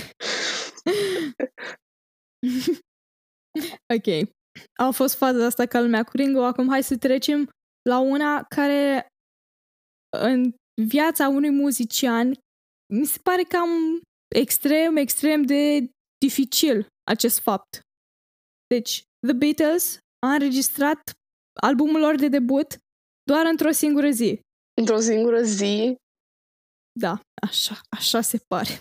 ok. 3.97 4.29
A 4.81 4.91
fost 4.91 5.15
faza 5.15 5.47
asta 5.47 5.67
ca 5.67 5.81
lumea 5.81 6.05
cu 6.05 6.17
Ringo, 6.17 6.45
acum 6.45 6.69
hai 6.69 6.83
să 6.83 6.97
trecem 6.97 7.49
la 7.89 7.99
una 7.99 8.43
care 8.43 9.07
în 10.17 10.55
viața 10.89 11.29
unui 11.29 11.51
muzician 11.51 12.35
mi 12.95 13.05
se 13.05 13.19
pare 13.23 13.43
cam 13.43 13.69
extrem, 14.35 14.97
extrem 14.97 15.43
de 15.43 15.91
dificil 16.19 16.87
acest 17.11 17.39
fapt. 17.39 17.81
Deci, 18.67 19.03
The 19.27 19.37
Beatles 19.37 19.99
a 20.27 20.33
înregistrat 20.33 21.13
albumul 21.61 22.01
lor 22.01 22.15
de 22.15 22.29
debut 22.29 22.79
doar 23.23 23.47
într-o 23.47 23.71
singură 23.71 24.11
zi. 24.11 24.41
Într-o 24.81 25.01
singură 25.01 25.43
zi, 25.43 25.97
Da, 27.01 27.21
așa, 27.43 27.81
așa 27.97 28.21
se 28.21 28.39
pare. 28.49 28.81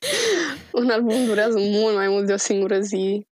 un 0.80 0.90
album 0.90 1.24
durează 1.24 1.58
mult 1.58 1.94
mai 1.94 2.08
mult 2.08 2.26
de 2.26 2.32
o 2.32 2.36
singură 2.36 2.80
zi. 2.80 3.26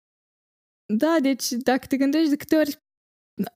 Da, 0.94 1.16
deci 1.20 1.50
dacă 1.50 1.86
te 1.86 1.96
gândești 1.96 2.28
de 2.28 2.36
câte 2.36 2.56
ori, 2.56 2.78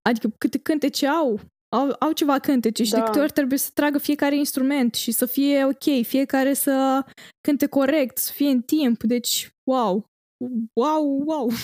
adică 0.02 0.28
câte 0.38 0.58
cântece 0.58 1.06
au, 1.06 1.40
au, 1.76 1.96
au 1.98 2.12
ceva 2.12 2.38
cântece 2.38 2.82
și 2.84 2.90
de 2.90 2.96
Da. 2.96 3.04
câte 3.04 3.18
ori 3.20 3.32
trebuie 3.32 3.58
să 3.58 3.70
tragă 3.74 3.98
fiecare 3.98 4.36
instrument 4.36 4.94
și 4.94 5.12
să 5.12 5.26
fie 5.26 5.64
ok, 5.64 6.06
fiecare 6.06 6.54
să 6.54 7.04
cânte 7.40 7.66
corect, 7.66 8.18
să 8.18 8.32
fie 8.32 8.48
în 8.48 8.62
timp, 8.62 9.02
deci 9.02 9.50
wow, 9.70 10.06
wow, 10.80 11.22
wow. 11.24 11.50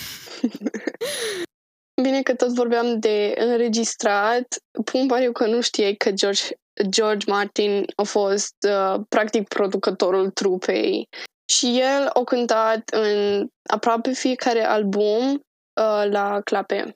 Bine 2.01 2.21
că 2.21 2.35
tot 2.35 2.53
vorbeam 2.53 2.99
de 2.99 3.33
înregistrat. 3.37 4.45
Pun 4.91 5.07
pariu 5.07 5.31
că 5.31 5.47
nu 5.47 5.61
știai 5.61 5.95
că 5.95 6.11
George, 6.11 6.43
George 6.89 7.29
Martin 7.29 7.85
a 7.95 8.03
fost 8.03 8.55
uh, 8.67 9.01
practic 9.09 9.47
producătorul 9.47 10.29
trupei. 10.29 11.07
Și 11.51 11.79
el 11.79 12.07
a 12.13 12.23
cântat 12.23 12.89
în 12.89 13.47
aproape 13.69 14.11
fiecare 14.11 14.63
album 14.63 15.33
uh, 15.33 16.09
la 16.09 16.41
clape. 16.43 16.95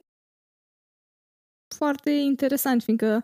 Foarte 1.76 2.12
interesant, 2.12 2.84
fiindcă 2.84 3.24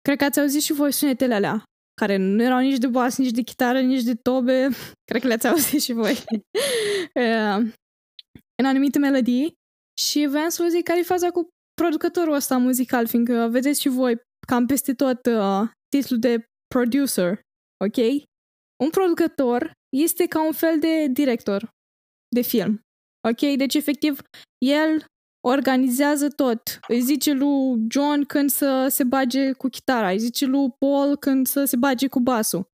cred 0.00 0.18
că 0.18 0.24
ați 0.24 0.40
auzit 0.40 0.62
și 0.62 0.72
voi 0.72 0.92
sunetele 0.92 1.34
alea, 1.34 1.62
care 2.00 2.16
nu 2.16 2.42
erau 2.42 2.58
nici 2.58 2.78
de 2.78 2.86
bas, 2.86 3.16
nici 3.16 3.30
de 3.30 3.42
chitară, 3.42 3.80
nici 3.80 4.02
de 4.02 4.14
tobe. 4.14 4.68
Cred 5.10 5.20
că 5.20 5.26
le-ați 5.26 5.48
auzit 5.48 5.82
și 5.82 5.92
voi. 5.92 6.16
Uh, 7.14 7.72
în 8.62 8.64
anumite 8.64 8.98
melodii. 8.98 9.55
Și 10.00 10.26
voiam 10.26 10.48
să 10.48 10.62
vă 10.62 10.68
zic 10.68 10.84
care 10.84 10.98
e 10.98 11.02
faza 11.02 11.30
cu 11.30 11.48
producătorul 11.74 12.34
ăsta 12.34 12.56
muzical, 12.56 13.06
fiindcă 13.06 13.48
vedeți 13.50 13.80
și 13.80 13.88
voi 13.88 14.20
cam 14.46 14.66
peste 14.66 14.94
tot 14.94 15.26
uh, 15.26 15.68
titlul 15.88 16.18
de 16.18 16.44
producer, 16.74 17.40
ok? 17.84 17.96
Un 18.84 18.90
producător 18.90 19.72
este 19.96 20.26
ca 20.26 20.46
un 20.46 20.52
fel 20.52 20.78
de 20.78 21.06
director 21.06 21.68
de 22.34 22.40
film, 22.40 22.80
ok? 23.28 23.56
Deci, 23.56 23.74
efectiv, 23.74 24.20
el 24.64 25.04
organizează 25.46 26.28
tot. 26.28 26.78
Îi 26.88 27.00
zice 27.00 27.32
lui 27.32 27.86
John 27.90 28.24
când 28.24 28.50
să 28.50 28.86
se 28.90 29.04
bage 29.04 29.52
cu 29.52 29.68
chitara, 29.68 30.10
îi 30.10 30.18
zice 30.18 30.44
lui 30.46 30.70
Paul 30.78 31.16
când 31.16 31.46
să 31.46 31.64
se 31.64 31.76
bage 31.76 32.08
cu 32.08 32.20
basul. 32.20 32.66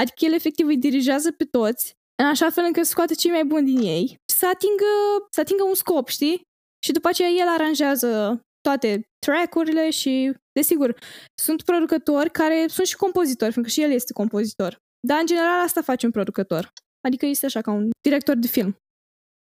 Adică 0.00 0.24
el 0.24 0.32
efectiv 0.32 0.66
îi 0.66 0.78
dirigează 0.78 1.32
pe 1.32 1.44
toți 1.44 1.92
în 2.22 2.26
așa 2.28 2.50
fel 2.50 2.64
încât 2.64 2.84
să 2.84 2.90
scoate 2.90 3.14
cei 3.14 3.30
mai 3.30 3.44
buni 3.44 3.66
din 3.66 3.78
ei 3.78 4.06
și 4.06 4.36
să 4.36 4.46
atingă, 4.46 4.84
să 5.30 5.40
atingă 5.40 5.64
un 5.64 5.74
scop, 5.74 6.08
știi? 6.08 6.40
Și 6.84 6.92
după 6.92 7.08
aceea 7.08 7.28
el 7.28 7.48
aranjează 7.48 8.40
toate 8.60 9.08
track-urile 9.26 9.90
și, 9.90 10.32
desigur, 10.52 10.98
sunt 11.42 11.62
producători 11.62 12.30
care 12.30 12.66
sunt 12.68 12.86
și 12.86 12.96
compozitori, 12.96 13.52
fiindcă 13.52 13.72
și 13.72 13.82
el 13.82 13.90
este 13.90 14.12
compozitor. 14.12 14.78
Dar, 15.06 15.20
în 15.20 15.26
general, 15.26 15.62
asta 15.64 15.82
face 15.82 16.06
un 16.06 16.12
producător. 16.12 16.72
Adică 17.06 17.26
este 17.26 17.46
așa, 17.46 17.60
ca 17.60 17.70
un 17.70 17.90
director 18.00 18.36
de 18.36 18.46
film. 18.46 18.76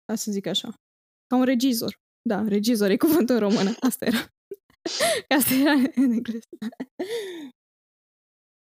Ca 0.05 0.15
să 0.15 0.31
zic 0.31 0.47
așa. 0.47 0.69
Ca 1.27 1.37
un 1.37 1.45
regizor. 1.45 1.95
Da, 2.29 2.45
regizor 2.49 2.91
e 2.91 2.97
cuvântul 2.97 3.35
în 3.35 3.41
română. 3.41 3.75
Asta 3.81 4.05
era. 4.05 4.19
Asta 5.39 5.55
era 5.55 5.73
în 5.95 6.11
engleză. 6.11 6.49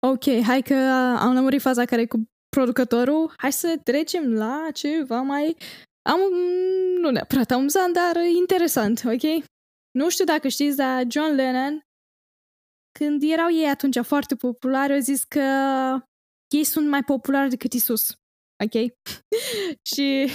Ok, 0.07 0.43
hai 0.43 0.61
că 0.61 0.75
am 1.19 1.33
lămurit 1.33 1.61
faza 1.61 1.85
care 1.85 2.01
e 2.01 2.05
cu 2.05 2.23
producătorul. 2.55 3.33
Hai 3.37 3.51
să 3.51 3.79
trecem 3.83 4.33
la 4.33 4.69
ceva 4.73 5.21
mai... 5.21 5.57
Am, 6.09 6.19
nu 6.99 7.09
neapărat 7.09 7.51
amuzant, 7.51 7.93
dar 7.93 8.15
interesant, 8.37 9.01
ok? 9.05 9.43
Nu 9.91 10.09
știu 10.09 10.25
dacă 10.25 10.47
știți, 10.47 10.77
dar 10.77 11.05
John 11.09 11.33
Lennon 11.33 11.85
când 12.91 13.23
erau 13.23 13.51
ei 13.51 13.69
atunci 13.69 13.97
foarte 14.03 14.35
populari, 14.35 14.93
au 14.93 14.99
zis 14.99 15.23
că 15.23 15.39
ei 16.47 16.63
sunt 16.63 16.87
mai 16.87 17.03
populari 17.03 17.49
decât 17.49 17.73
Isus. 17.73 18.09
Ok? 18.63 18.93
și 19.95 20.29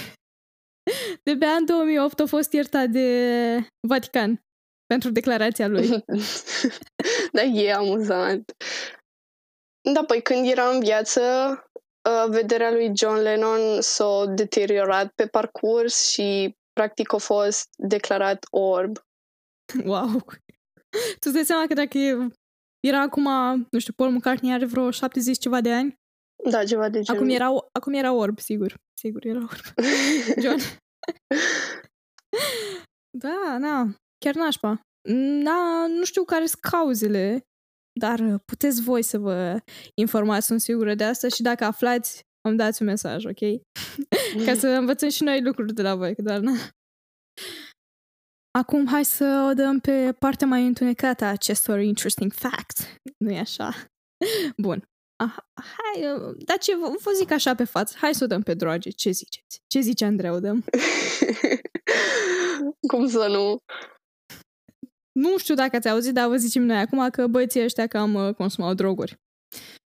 de 1.23 1.45
în 1.45 1.65
2008 1.65 2.19
a 2.19 2.25
fost 2.25 2.51
iertat 2.51 2.89
de 2.89 3.69
Vatican 3.87 4.41
pentru 4.85 5.09
declarația 5.09 5.67
lui. 5.67 5.87
da, 7.33 7.41
e 7.41 7.73
amuzant. 7.73 8.51
Da, 9.93 10.03
păi 10.03 10.21
când 10.21 10.47
era 10.47 10.69
în 10.69 10.79
viață, 10.79 11.21
uh, 11.21 11.59
vederea 12.29 12.71
lui 12.71 12.91
John 12.95 13.21
Lennon 13.21 13.81
s-a 13.81 14.25
deteriorat 14.25 15.11
pe 15.15 15.27
parcurs 15.27 16.09
și 16.09 16.55
practic 16.73 17.13
a 17.13 17.17
fost 17.17 17.69
declarat 17.77 18.45
orb. 18.49 18.97
Wow! 19.85 20.25
Tu 20.89 21.23
îți 21.23 21.33
dai 21.33 21.45
seama 21.45 21.67
că 21.67 21.73
dacă 21.73 21.97
era 22.79 23.01
acum, 23.01 23.23
nu 23.71 23.79
știu, 23.79 23.93
Paul 23.93 24.11
McCartney 24.11 24.53
are 24.53 24.65
vreo 24.65 24.91
70 24.91 25.37
ceva 25.37 25.61
de 25.61 25.73
ani? 25.73 25.95
Da, 26.49 26.63
ceva 26.63 26.89
de 26.89 27.01
genul. 27.01 27.21
Acum 27.21 27.33
era, 27.33 27.49
acum 27.71 27.93
era 27.93 28.13
orb, 28.13 28.39
sigur. 28.39 28.75
Sigur 28.93 29.25
era 29.25 29.39
orb. 29.39 29.85
John. 30.43 30.59
da, 33.17 33.57
na, 33.57 33.95
chiar 34.17 34.33
nașpa. 34.33 34.81
Na, 35.41 35.87
nu 35.87 36.03
știu 36.03 36.23
care 36.23 36.45
sunt 36.45 36.61
cauzele, 36.61 37.41
dar 37.97 38.37
puteți 38.45 38.81
voi 38.81 39.03
să 39.03 39.17
vă 39.17 39.59
informați, 39.93 40.45
sunt 40.45 40.61
sigură 40.61 40.95
de 40.95 41.03
asta 41.03 41.27
și 41.27 41.41
dacă 41.41 41.63
aflați, 41.63 42.21
îmi 42.47 42.57
dați 42.57 42.81
un 42.81 42.87
mesaj, 42.87 43.25
ok? 43.25 43.39
Ca 44.45 44.53
să 44.53 44.67
învățăm 44.67 45.09
și 45.09 45.23
noi 45.23 45.41
lucruri 45.41 45.73
de 45.73 45.81
la 45.81 45.95
voi, 45.95 46.15
că 46.15 46.21
doar 46.21 46.39
na. 46.39 46.53
Acum 48.57 48.87
hai 48.87 49.05
să 49.05 49.47
o 49.49 49.53
dăm 49.53 49.79
pe 49.79 50.15
partea 50.19 50.47
mai 50.47 50.65
întunecată 50.65 51.23
a 51.23 51.29
acestor 51.29 51.79
interesting 51.79 52.33
facts. 52.33 52.87
nu 53.17 53.31
e 53.31 53.39
așa? 53.39 53.73
Bun. 54.65 54.83
Aha, 55.23 55.49
hai, 55.55 56.01
dar 56.37 56.57
ce 56.57 56.75
vă 56.75 57.11
zic 57.17 57.31
așa 57.31 57.55
pe 57.55 57.63
față, 57.63 57.95
hai 57.97 58.13
să 58.13 58.23
o 58.23 58.27
dăm 58.27 58.41
pe 58.41 58.53
droge, 58.53 58.89
ce 58.89 59.11
ziceți? 59.11 59.61
Ce 59.67 59.79
zice 59.79 60.05
Andrei, 60.05 60.29
o 60.29 60.39
dăm? 60.39 60.63
Cum 62.91 63.07
să 63.07 63.27
nu? 63.27 63.57
Nu 65.19 65.37
știu 65.37 65.55
dacă 65.55 65.75
ați 65.75 65.89
auzit, 65.89 66.13
dar 66.13 66.27
vă 66.27 66.35
zicem 66.35 66.63
noi 66.63 66.77
acum 66.77 67.09
că 67.09 67.27
băieții 67.27 67.63
ăștia 67.63 67.87
cam 67.87 68.13
uh, 68.13 68.33
consumau 68.33 68.73
droguri. 68.73 69.15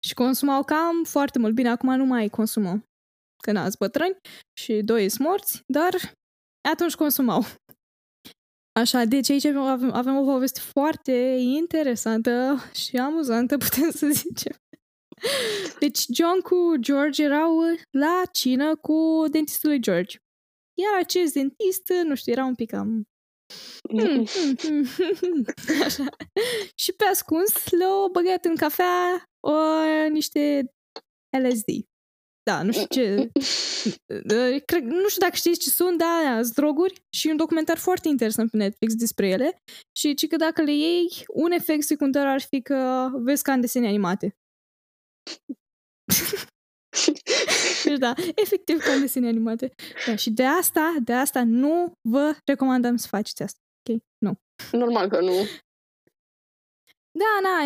Și 0.07 0.15
consumau 0.15 0.65
cam 0.65 1.05
foarte 1.05 1.39
mult. 1.39 1.55
Bine, 1.55 1.69
acum 1.69 1.97
nu 1.97 2.05
mai 2.05 2.29
consumă. 2.29 2.83
Că 3.43 3.53
n-ați 3.53 3.77
bătrâni 3.79 4.17
și 4.61 4.83
doi 4.85 5.09
sunt 5.09 5.27
morți, 5.27 5.63
dar 5.67 5.95
atunci 6.71 6.95
consumau. 6.95 7.43
Așa, 8.81 9.05
deci 9.05 9.31
aici 9.31 9.45
avem, 9.45 9.93
avem 9.93 10.17
o 10.17 10.25
poveste 10.25 10.61
foarte 10.61 11.13
interesantă 11.41 12.57
și 12.75 12.97
amuzantă, 12.97 13.57
putem 13.67 13.91
să 13.91 14.09
zicem. 14.09 14.57
Deci 15.79 16.05
John 16.15 16.41
cu 16.43 16.77
George 16.81 17.23
erau 17.23 17.59
la 17.91 18.23
cină 18.33 18.77
cu 18.77 19.25
dentistul 19.31 19.69
lui 19.69 19.81
George. 19.81 20.17
Iar 20.83 21.03
acest 21.03 21.33
dentist, 21.33 21.93
nu 22.05 22.15
știu, 22.15 22.33
era 22.33 22.45
un 22.45 22.55
pic 22.55 22.71
cam... 22.71 23.03
Hmm, 23.89 24.25
hmm, 24.27 24.85
hmm, 25.21 25.45
Așa. 25.87 26.05
Și 26.75 26.93
pe 26.93 27.05
ascuns 27.05 27.71
le-au 27.71 28.09
băgat 28.13 28.45
în 28.45 28.57
cafea 28.57 29.25
o, 29.41 29.53
niște 30.09 30.73
LSD. 31.39 31.67
Da, 32.43 32.63
nu 32.63 32.73
știu 32.73 32.87
ce... 32.87 33.31
Cred, 34.65 34.83
nu 34.83 35.09
știu 35.09 35.21
dacă 35.21 35.35
știți 35.35 35.61
ce 35.61 35.71
sunt, 35.71 35.99
da, 35.99 36.39
sunt 36.43 36.55
droguri 36.55 37.03
și 37.17 37.29
un 37.29 37.37
documentar 37.37 37.79
foarte 37.79 38.09
interesant 38.09 38.51
pe 38.51 38.57
Netflix 38.57 38.95
despre 38.95 39.29
ele 39.29 39.63
și 39.97 40.15
ci 40.15 40.27
că 40.27 40.37
dacă 40.37 40.63
le 40.63 40.73
iei, 40.73 41.25
un 41.29 41.51
efect 41.51 41.83
secundar 41.83 42.27
ar 42.27 42.41
fi 42.41 42.63
că 42.63 43.11
vezi 43.15 43.43
ca 43.43 43.53
în 43.53 43.61
desene 43.61 43.87
animate. 43.87 44.37
deci 47.85 47.99
da, 47.99 48.15
efectiv 48.35 48.79
ca 48.83 48.93
în 48.93 49.01
desene 49.01 49.29
animate. 49.29 49.73
Da, 50.07 50.17
și 50.17 50.31
de 50.31 50.45
asta, 50.45 50.95
de 51.05 51.13
asta 51.13 51.45
nu 51.45 51.93
vă 52.09 52.37
recomandăm 52.45 52.97
să 52.97 53.07
faceți 53.11 53.43
asta. 53.43 53.59
Ok? 53.89 54.01
Nu. 54.19 54.33
Normal 54.73 55.09
că 55.09 55.21
nu. 55.21 55.35
Da, 57.11 57.39
na, 57.43 57.65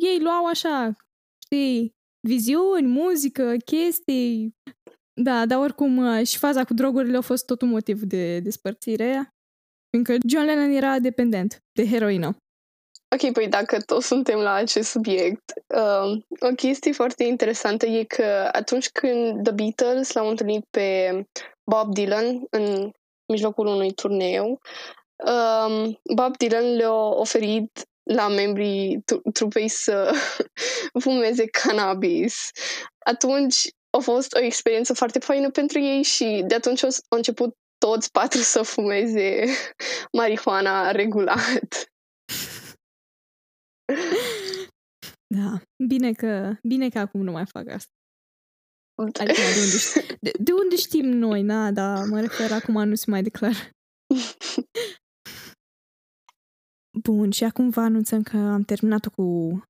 ei 0.00 0.20
luau 0.20 0.46
așa, 0.46 0.96
știi, 1.44 1.90
viziuni, 2.28 2.86
muzică, 2.86 3.56
chestii. 3.64 4.56
Da, 5.20 5.46
dar 5.46 5.58
oricum 5.58 5.96
uh, 5.96 6.26
și 6.26 6.38
faza 6.38 6.64
cu 6.64 6.74
drogurile 6.74 7.16
a 7.16 7.20
fost 7.20 7.46
tot 7.46 7.62
un 7.62 7.68
motiv 7.68 8.02
de 8.02 8.40
despărțire, 8.40 9.34
fiindcă 9.90 10.16
John 10.28 10.44
Lennon 10.44 10.70
era 10.70 10.98
dependent 10.98 11.62
de 11.72 11.86
heroină. 11.88 12.36
Ok, 13.14 13.32
păi 13.32 13.48
dacă 13.48 13.80
tot 13.80 14.02
suntem 14.02 14.38
la 14.38 14.52
acest 14.52 14.90
subiect, 14.90 15.52
uh, 15.66 16.22
o 16.40 16.54
chestie 16.56 16.92
foarte 16.92 17.24
interesantă 17.24 17.86
e 17.86 18.04
că 18.04 18.48
atunci 18.52 18.88
când 18.90 19.42
The 19.42 19.52
Beatles 19.52 20.12
l-au 20.12 20.28
întâlnit 20.28 20.64
pe 20.70 21.10
Bob 21.70 21.92
Dylan 21.92 22.46
în 22.50 22.90
mijlocul 23.32 23.66
unui 23.66 23.92
turneu, 23.92 24.60
um, 25.16 26.00
Bob 26.14 26.36
Dylan 26.36 26.74
le-a 26.76 26.94
oferit 26.94 27.88
la 28.02 28.28
membrii 28.28 29.04
trupei 29.32 29.68
să 29.68 30.14
fumeze 31.02 31.46
cannabis. 31.46 32.50
Atunci 32.98 33.68
a 33.90 33.98
fost 33.98 34.34
o 34.34 34.40
experiență 34.40 34.94
foarte 34.94 35.18
faină 35.18 35.50
pentru 35.50 35.78
ei 35.78 36.02
și 36.02 36.44
de 36.46 36.54
atunci 36.54 36.82
au 36.82 36.90
început 37.08 37.56
toți 37.78 38.10
patru 38.10 38.40
să 38.40 38.62
fumeze 38.62 39.44
marihuana 40.18 40.90
regulat. 40.90 41.93
Da, 45.34 45.60
bine 45.86 46.12
că, 46.12 46.56
bine 46.68 46.88
că 46.88 46.98
acum 46.98 47.22
nu 47.22 47.32
mai 47.32 47.46
fac 47.46 47.68
asta. 47.68 47.92
Adică 49.02 49.40
de 49.54 49.60
unde, 49.60 49.76
știm, 49.78 50.16
de, 50.20 50.30
de 50.42 50.52
unde 50.52 50.76
știm 50.76 51.06
noi, 51.06 51.42
na, 51.42 51.72
dar 51.72 52.06
mă 52.06 52.20
refer 52.20 52.52
acum 52.52 52.88
nu 52.88 52.94
se 52.94 53.10
mai 53.10 53.22
declară. 53.22 53.70
Bun, 57.02 57.30
și 57.30 57.44
acum 57.44 57.68
vă 57.68 57.80
anunțăm 57.80 58.22
că 58.22 58.36
am 58.36 58.62
terminat 58.62 59.06
cu 59.06 59.60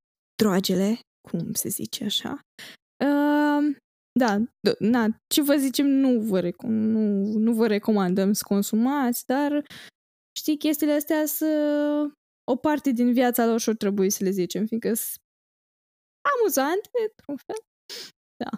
drogele, 0.42 0.98
cum 1.28 1.52
se 1.52 1.68
zice 1.68 2.04
așa. 2.04 2.40
Uh, 3.04 3.76
da, 4.18 4.38
na, 4.78 5.16
ce 5.34 5.42
vă 5.42 5.54
zicem, 5.54 5.86
nu 5.86 6.20
vă, 6.20 6.40
rec- 6.40 6.66
nu, 6.66 7.24
nu 7.38 7.52
vă 7.52 7.66
recomandăm 7.66 8.32
să 8.32 8.42
consumați, 8.46 9.26
dar 9.26 9.64
știi, 10.36 10.56
chestiile 10.58 10.92
astea 10.92 11.26
să 11.26 11.46
o 12.44 12.56
parte 12.56 12.90
din 12.90 13.12
viața 13.12 13.46
lor 13.46 13.60
și 13.60 13.68
o 13.68 13.72
trebuie 13.72 14.10
să 14.10 14.24
le 14.24 14.30
zicem, 14.30 14.66
fiindcă 14.66 14.94
sunt 14.94 15.22
amuzante, 16.38 16.90
într-un 17.08 17.36
fel. 17.36 17.56
Da. 18.36 18.50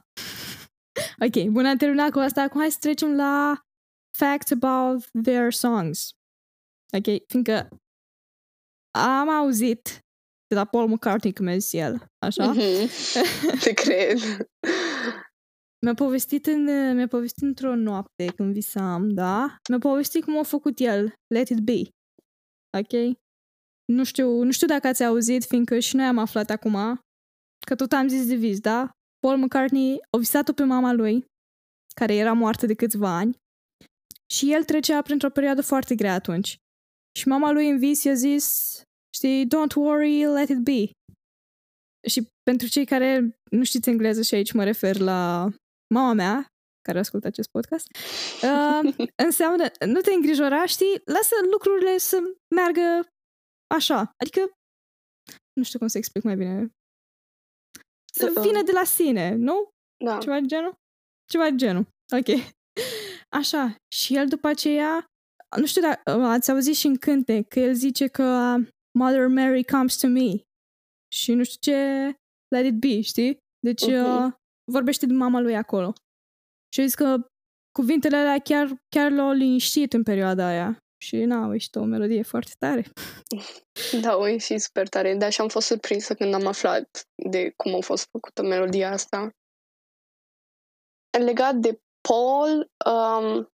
Ok, 1.26 1.52
bun, 1.52 1.66
am 1.66 1.76
terminat 1.76 2.10
cu 2.10 2.18
asta. 2.18 2.42
Acum 2.42 2.60
hai 2.60 2.70
să 2.70 2.78
trecem 2.80 3.16
la 3.16 3.60
facts 4.18 4.50
about 4.50 5.10
their 5.22 5.52
songs. 5.52 6.10
Ok, 6.96 7.26
fiindcă 7.26 7.68
am 8.98 9.28
auzit 9.28 10.00
de 10.46 10.54
la 10.54 10.64
Paul 10.64 10.88
McCartney 10.88 11.32
cum 11.32 11.46
a 11.46 11.56
zis 11.56 11.72
el, 11.72 12.06
așa? 12.18 12.54
Mm-hmm. 12.54 12.90
Te 13.64 13.72
cred. 13.72 14.18
Mi-a 15.84 15.94
povestit, 15.94 16.46
în, 16.46 16.94
mi-a 16.94 17.06
povestit 17.06 17.42
într-o 17.42 17.74
noapte 17.74 18.26
când 18.36 18.52
visam, 18.52 19.08
da? 19.08 19.56
Mi-a 19.68 19.78
povestit 19.78 20.24
cum 20.24 20.38
a 20.38 20.42
făcut 20.42 20.78
el, 20.78 21.12
Let 21.34 21.48
It 21.48 21.60
Be. 21.60 21.80
Ok? 22.78 23.18
Nu 23.92 24.04
știu, 24.04 24.42
nu 24.42 24.50
știu 24.50 24.66
dacă 24.66 24.86
ați 24.86 25.04
auzit, 25.04 25.44
fiindcă 25.44 25.78
și 25.78 25.96
noi 25.96 26.06
am 26.06 26.18
aflat 26.18 26.50
acum, 26.50 27.00
că 27.66 27.74
tot 27.74 27.92
am 27.92 28.08
zis 28.08 28.26
de 28.26 28.34
vis, 28.34 28.60
da? 28.60 28.90
Paul 29.18 29.38
McCartney 29.38 29.98
a 30.10 30.18
visat-o 30.18 30.52
pe 30.52 30.64
mama 30.64 30.92
lui, 30.92 31.24
care 31.94 32.14
era 32.14 32.32
moartă 32.32 32.66
de 32.66 32.74
câțiva 32.74 33.16
ani, 33.16 33.36
și 34.32 34.52
el 34.52 34.64
trecea 34.64 35.02
printr-o 35.02 35.30
perioadă 35.30 35.62
foarte 35.62 35.94
grea 35.94 36.14
atunci. 36.14 36.56
Și 37.18 37.28
mama 37.28 37.50
lui 37.50 37.68
în 37.70 37.78
vis 37.78 38.02
i-a 38.02 38.14
zis, 38.14 38.76
știi, 39.16 39.46
don't 39.46 39.74
worry, 39.74 40.24
let 40.24 40.48
it 40.48 40.58
be. 40.58 40.90
Și 42.08 42.28
pentru 42.42 42.68
cei 42.68 42.84
care 42.84 43.38
nu 43.50 43.64
știți 43.64 43.88
engleză 43.88 44.22
și 44.22 44.34
aici 44.34 44.52
mă 44.52 44.64
refer 44.64 44.98
la 44.98 45.48
mama 45.94 46.12
mea, 46.12 46.46
care 46.82 46.98
ascultă 46.98 47.26
acest 47.26 47.48
podcast, 47.50 47.86
uh, 48.42 48.94
înseamnă, 49.26 49.64
nu 49.86 50.00
te 50.00 50.12
îngrijora, 50.12 50.66
știi, 50.66 51.00
lasă 51.04 51.34
lucrurile 51.50 51.98
să 51.98 52.18
meargă 52.54 53.06
așa. 53.74 54.12
Adică, 54.16 54.40
nu 55.52 55.62
știu 55.62 55.78
cum 55.78 55.88
să 55.88 55.98
explic 55.98 56.22
mai 56.22 56.36
bine. 56.36 56.70
Să 58.12 58.32
uh, 58.36 58.42
vină 58.46 58.62
de 58.62 58.72
la 58.72 58.84
sine, 58.84 59.34
nu? 59.34 59.68
Da. 60.04 60.18
Ceva 60.18 60.40
de 60.40 60.46
genul? 60.46 60.74
Ceva 61.30 61.50
de 61.50 61.56
genul. 61.56 61.86
Ok. 62.18 62.54
Așa. 63.40 63.76
Și 63.94 64.16
el 64.16 64.28
după 64.28 64.46
aceea, 64.46 65.04
nu 65.56 65.66
știu 65.66 65.80
dacă 65.80 66.10
ați 66.10 66.50
auzit 66.50 66.76
și 66.76 66.86
în 66.86 66.96
cânte, 66.96 67.42
că 67.42 67.60
el 67.60 67.74
zice 67.74 68.06
că 68.06 68.56
Mother 68.98 69.26
Mary 69.28 69.64
comes 69.64 69.96
to 69.96 70.06
me. 70.06 70.40
Și 71.14 71.32
nu 71.32 71.44
știu 71.44 71.72
ce, 71.72 72.12
let 72.48 72.64
it 72.64 72.74
be, 72.80 73.00
știi? 73.00 73.38
Deci 73.58 73.82
uh-huh. 73.82 74.26
uh, 74.26 74.32
vorbește 74.72 75.06
de 75.06 75.12
mama 75.12 75.40
lui 75.40 75.56
acolo. 75.56 75.92
Și 76.74 76.82
zis 76.82 76.94
că 76.94 77.28
cuvintele 77.72 78.16
alea 78.16 78.38
chiar, 78.38 78.76
chiar 78.88 79.10
l-au 79.10 79.32
liniștit 79.32 79.92
în 79.92 80.02
perioada 80.02 80.46
aia. 80.46 80.78
Și 80.98 81.16
n-a 81.16 81.52
ieșit 81.52 81.74
o 81.74 81.84
melodie 81.84 82.22
foarte 82.22 82.52
tare. 82.58 82.84
Da, 84.00 84.16
o 84.16 84.26
ieșit 84.26 84.60
super 84.60 84.88
tare, 84.88 85.14
dar 85.14 85.32
și 85.32 85.40
am 85.40 85.48
fost 85.48 85.66
surprinsă 85.66 86.14
când 86.14 86.34
am 86.34 86.46
aflat 86.46 87.08
de 87.14 87.52
cum 87.56 87.74
a 87.74 87.80
fost 87.80 88.08
făcută 88.10 88.42
melodia 88.42 88.90
asta. 88.90 89.30
Legat 91.18 91.54
de 91.54 91.80
Paul, 92.08 92.70
um, 92.86 93.48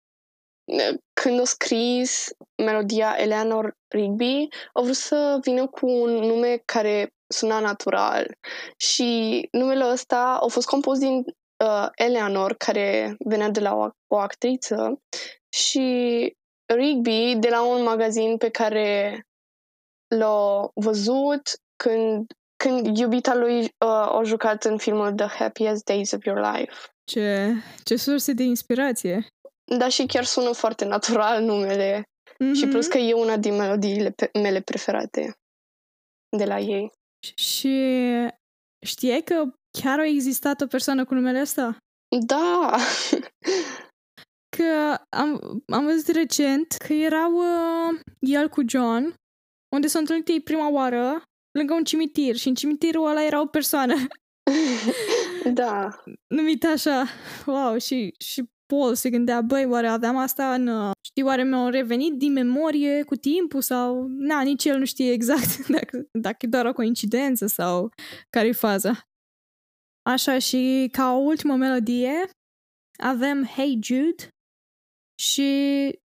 când 1.22 1.40
a 1.40 1.44
scris 1.44 2.30
melodia 2.64 3.16
Eleanor 3.18 3.78
Rigby, 3.88 4.48
a 4.74 4.82
vrut 4.82 4.96
să 4.96 5.38
vină 5.42 5.68
cu 5.68 5.88
un 5.88 6.12
nume 6.12 6.62
care 6.66 7.14
suna 7.34 7.60
natural 7.60 8.38
și 8.78 9.48
numele 9.52 9.86
ăsta 9.92 10.40
a 10.42 10.48
fost 10.48 10.68
compus 10.68 11.00
din 11.00 11.24
uh, 11.66 11.88
Eleanor, 11.96 12.54
care 12.54 13.16
venea 13.20 13.50
de 13.50 13.60
la 13.60 13.76
o, 13.76 13.90
o 14.08 14.18
actriță 14.18 15.02
și 15.50 16.38
Rigby 16.76 17.36
de 17.40 17.50
la 17.50 17.64
un 17.66 17.84
magazin 17.84 18.38
pe 18.38 18.50
care 18.50 19.20
l-a 20.16 20.70
văzut 20.74 21.42
când, 21.76 22.34
când 22.64 22.98
iubita 22.98 23.36
lui 23.36 23.62
uh, 23.62 23.70
a 23.88 24.22
jucat 24.24 24.64
în 24.64 24.78
filmul 24.78 25.14
The 25.14 25.28
Happiest 25.28 25.84
Days 25.84 26.12
of 26.12 26.26
Your 26.26 26.40
Life. 26.40 26.74
Ce, 27.04 27.54
ce 27.84 27.96
surse 27.96 28.34
de 28.34 28.44
inspirație! 28.44 29.28
Da, 29.78 29.88
și 29.88 30.06
chiar 30.06 30.24
sună 30.24 30.52
foarte 30.52 30.86
natural 30.86 31.44
numele. 31.44 32.04
Mm-hmm. 32.04 32.54
Și 32.54 32.68
plus 32.68 32.88
că 32.88 32.98
e 32.98 33.14
una 33.14 33.38
din 33.38 33.56
melodiile 33.56 34.10
pe- 34.10 34.30
mele 34.34 34.62
preferate 34.62 35.34
de 36.38 36.46
la 36.46 36.60
ei. 36.60 36.92
Și 37.36 37.76
știai 38.86 39.22
că 39.22 39.44
chiar 39.82 40.00
a 40.00 40.06
existat 40.06 40.62
o 40.62 40.68
persoană 40.68 41.06
cu 41.06 41.14
numele 41.14 41.42
ăsta? 41.42 41.78
Da! 42.26 42.76
că 44.60 45.04
am, 45.10 45.62
am 45.68 45.86
văzut 45.86 46.16
recent 46.16 46.68
că 46.72 46.94
erau 46.94 47.34
uh, 47.34 48.00
el 48.20 48.50
cu 48.50 48.62
John, 48.68 49.14
unde 49.76 49.88
s-au 49.88 50.02
întâlnit 50.02 50.28
ei 50.28 50.42
prima 50.42 50.70
oară, 50.70 51.24
lângă 51.52 51.74
un 51.74 51.84
cimitir 51.84 52.36
și 52.36 52.48
în 52.48 52.54
cimitirul 52.54 53.08
ăla 53.08 53.26
era 53.26 53.42
o 53.42 53.46
persoană. 53.46 53.96
da. 55.60 56.04
Numit 56.28 56.66
așa. 56.66 57.06
Wow, 57.46 57.78
și, 57.78 58.14
și 58.18 58.50
Paul 58.66 58.96
se 58.96 59.10
gândea, 59.10 59.42
băi, 59.42 59.66
oare 59.66 59.88
aveam 59.88 60.18
asta 60.18 60.54
în... 60.54 60.68
Uh, 60.68 60.92
știi, 61.06 61.24
oare 61.24 61.44
mi-au 61.44 61.70
revenit 61.70 62.14
din 62.14 62.34
memorie 62.34 63.04
cu 63.04 63.16
timpul 63.16 63.62
sau... 63.62 64.06
Na, 64.08 64.42
nici 64.42 64.66
el 64.66 64.78
nu 64.78 64.86
știe 64.86 65.12
exact 65.12 65.68
dacă, 65.78 66.08
dacă 66.12 66.38
e 66.40 66.48
doar 66.48 66.66
o 66.66 66.74
coincidență 66.74 67.48
sau 67.48 67.90
care-i 68.30 68.54
faza. 68.54 69.08
Așa, 70.02 70.40
și 70.40 70.90
ca 70.92 71.14
o 71.14 71.18
ultimă 71.18 71.56
melodie 71.56 72.30
avem 72.98 73.46
Hey 73.46 73.80
Jude 73.84 74.28
și 75.20 75.50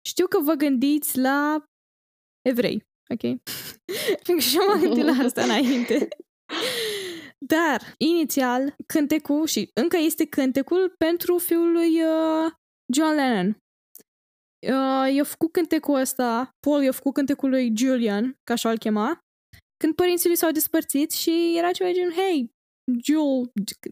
știu 0.08 0.26
că 0.26 0.40
vă 0.40 0.54
gândiți 0.54 1.18
la 1.18 1.64
evrei, 2.48 2.86
ok? 3.08 3.20
Fiindcă 4.24 4.46
și 4.46 4.56
m-am 4.56 4.80
gândit 4.80 5.04
la 5.04 5.24
asta 5.24 5.42
înainte. 5.42 6.08
Dar, 7.46 7.94
inițial, 7.98 8.74
cântecul, 8.86 9.46
și 9.46 9.70
încă 9.74 9.96
este 9.96 10.26
cântecul 10.26 10.94
pentru 10.98 11.38
fiul 11.38 11.72
lui 11.72 12.02
uh, 12.02 12.52
John 12.94 13.14
Lennon. 13.14 13.56
Uh, 14.66 15.14
i-a 15.14 15.24
făcut 15.24 15.52
cântecul 15.52 15.94
ăsta, 15.94 16.50
Paul 16.66 16.82
i-a 16.82 16.92
făcut 16.92 17.14
cântecul 17.14 17.48
lui 17.48 17.72
Julian, 17.76 18.38
ca 18.44 18.52
așa-l 18.52 18.78
chema, 18.78 19.18
când 19.76 19.94
părinții 19.94 20.28
lui 20.28 20.36
s-au 20.36 20.50
despărțit 20.50 21.10
și 21.10 21.54
era 21.56 21.70
ceva 21.70 21.92
gen, 21.92 22.10
hey, 22.10 22.50
Jules, 23.04 23.48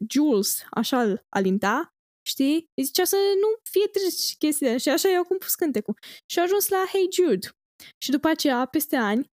Jules 0.08 0.64
așa-l 0.70 1.24
alinta, 1.28 1.88
știi? 2.28 2.64
Îi 2.74 2.84
zicea 2.84 3.04
să 3.04 3.16
nu 3.16 3.48
fie 3.70 3.86
trist 3.86 4.36
chestia 4.38 4.76
și 4.76 4.88
așa 4.88 5.08
i-au 5.08 5.24
compus 5.24 5.54
cântecul. 5.54 5.94
Și 6.26 6.38
a 6.38 6.42
ajuns 6.42 6.68
la 6.68 6.84
Hey 6.92 7.08
Jude. 7.12 7.48
Și 8.02 8.10
după 8.10 8.28
aceea, 8.28 8.66
peste 8.66 8.96
ani, 8.96 9.26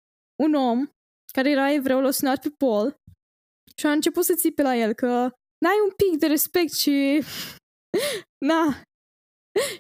un 0.43 0.53
om 0.53 0.87
care 1.33 1.49
era 1.49 1.71
evreu 1.71 2.01
l-a 2.01 2.11
sunat 2.11 2.41
pe 2.41 2.49
Paul 2.57 2.95
și 3.75 3.85
a 3.85 3.91
început 3.91 4.25
să 4.25 4.33
țipe 4.33 4.61
la 4.61 4.75
el 4.75 4.93
că 4.93 5.07
n-ai 5.63 5.79
un 5.83 5.91
pic 5.95 6.19
de 6.19 6.27
respect 6.27 6.73
și... 6.73 7.23
Na. 8.49 8.81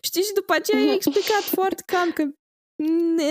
Știi, 0.01 0.21
și 0.21 0.33
după 0.33 0.53
aceea 0.53 0.81
i-a 0.81 0.93
explicat 0.93 1.41
foarte 1.57 1.83
cam 1.85 2.11
că 2.11 2.21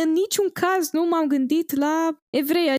în 0.03 0.12
niciun 0.12 0.51
caz 0.51 0.90
nu 0.90 1.05
m-am 1.05 1.27
gândit 1.27 1.75
la 1.75 2.18
evrei. 2.37 2.75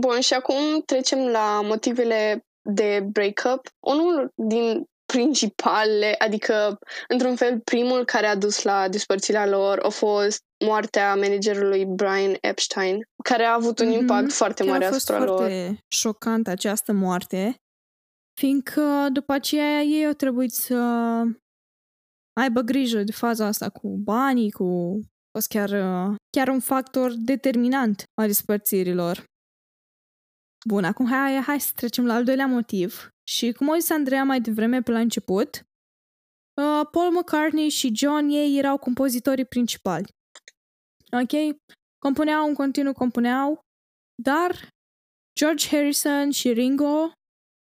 Bun, 0.00 0.20
și 0.20 0.34
acum 0.34 0.80
trecem 0.86 1.28
la 1.28 1.60
motivele 1.60 2.40
de 2.70 3.06
breakup. 3.12 3.68
Unul 3.86 4.28
din 4.34 4.84
principalele, 5.14 6.14
adică, 6.18 6.78
într-un 7.08 7.36
fel, 7.36 7.60
primul 7.60 8.04
care 8.04 8.26
a 8.26 8.36
dus 8.36 8.62
la 8.62 8.88
despărțirea 8.88 9.46
lor 9.46 9.78
a 9.78 9.88
fost 9.88 10.42
moartea 10.64 11.14
managerului 11.14 11.84
Brian 11.84 12.36
Epstein, 12.40 13.00
care 13.24 13.44
a 13.44 13.54
avut 13.54 13.78
un 13.78 13.86
mm-hmm. 13.86 13.98
impact 13.98 14.32
foarte 14.32 14.62
Chiar 14.62 14.72
mare 14.72 14.84
asupra 14.84 15.18
lor. 15.18 15.28
a 15.28 15.30
fost 15.30 15.40
foarte 15.40 15.78
șocantă 15.88 16.50
această 16.50 16.92
moarte, 16.92 17.54
fiindcă 18.40 19.08
după 19.12 19.32
aceea 19.32 19.80
ei 19.80 20.06
au 20.06 20.12
trebuit 20.12 20.52
să 20.52 20.74
aibă 22.40 22.60
grijă 22.60 23.02
de 23.02 23.12
faza 23.12 23.46
asta 23.46 23.68
cu 23.68 23.88
banii, 23.88 24.50
cu 24.50 24.98
a 25.02 25.38
fost 25.38 25.48
chiar, 25.48 25.70
chiar 26.30 26.48
un 26.48 26.60
factor 26.60 27.12
determinant 27.16 28.02
al 28.20 28.26
despărțirilor. 28.26 29.24
Bun, 30.68 30.84
acum 30.84 31.06
hai, 31.06 31.40
hai 31.40 31.60
să 31.60 31.70
trecem 31.74 32.06
la 32.06 32.14
al 32.14 32.24
doilea 32.24 32.46
motiv. 32.46 33.13
Și 33.28 33.52
cum 33.52 33.70
a 33.70 33.78
zis 33.78 33.90
Andreea 33.90 34.24
mai 34.24 34.40
devreme 34.40 34.82
pe 34.82 34.90
la 34.90 34.98
început, 34.98 35.56
uh, 36.60 36.86
Paul 36.90 37.12
McCartney 37.12 37.68
și 37.68 37.96
John 37.96 38.28
ei 38.28 38.58
erau 38.58 38.78
compozitorii 38.78 39.44
principali. 39.44 40.08
Ok? 41.12 41.60
Compuneau 41.98 42.48
în 42.48 42.54
continuu, 42.54 42.92
compuneau, 42.92 43.60
dar 44.22 44.68
George 45.38 45.68
Harrison 45.68 46.30
și 46.30 46.52
Ringo 46.52 47.12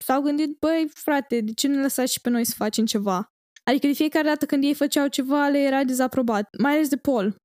s-au 0.04 0.22
gândit, 0.22 0.58
băi, 0.60 0.90
frate, 0.94 1.42
de 1.42 1.54
ce 1.54 1.68
ne 1.68 1.82
lăsați 1.82 2.14
și 2.14 2.22
pe 2.22 2.30
noi 2.30 2.46
să 2.46 2.54
facem 2.58 2.86
ceva? 2.86 3.28
Adică 3.64 3.88
de 3.88 3.94
fiecare 3.94 4.28
dată 4.28 4.46
când 4.46 4.64
ei 4.64 4.74
făceau 4.74 5.08
ceva, 5.08 5.48
le 5.48 5.58
era 5.58 5.84
dezaprobat, 5.84 6.48
mai 6.58 6.72
ales 6.72 6.90
de 6.90 6.98
Paul. 6.98 7.36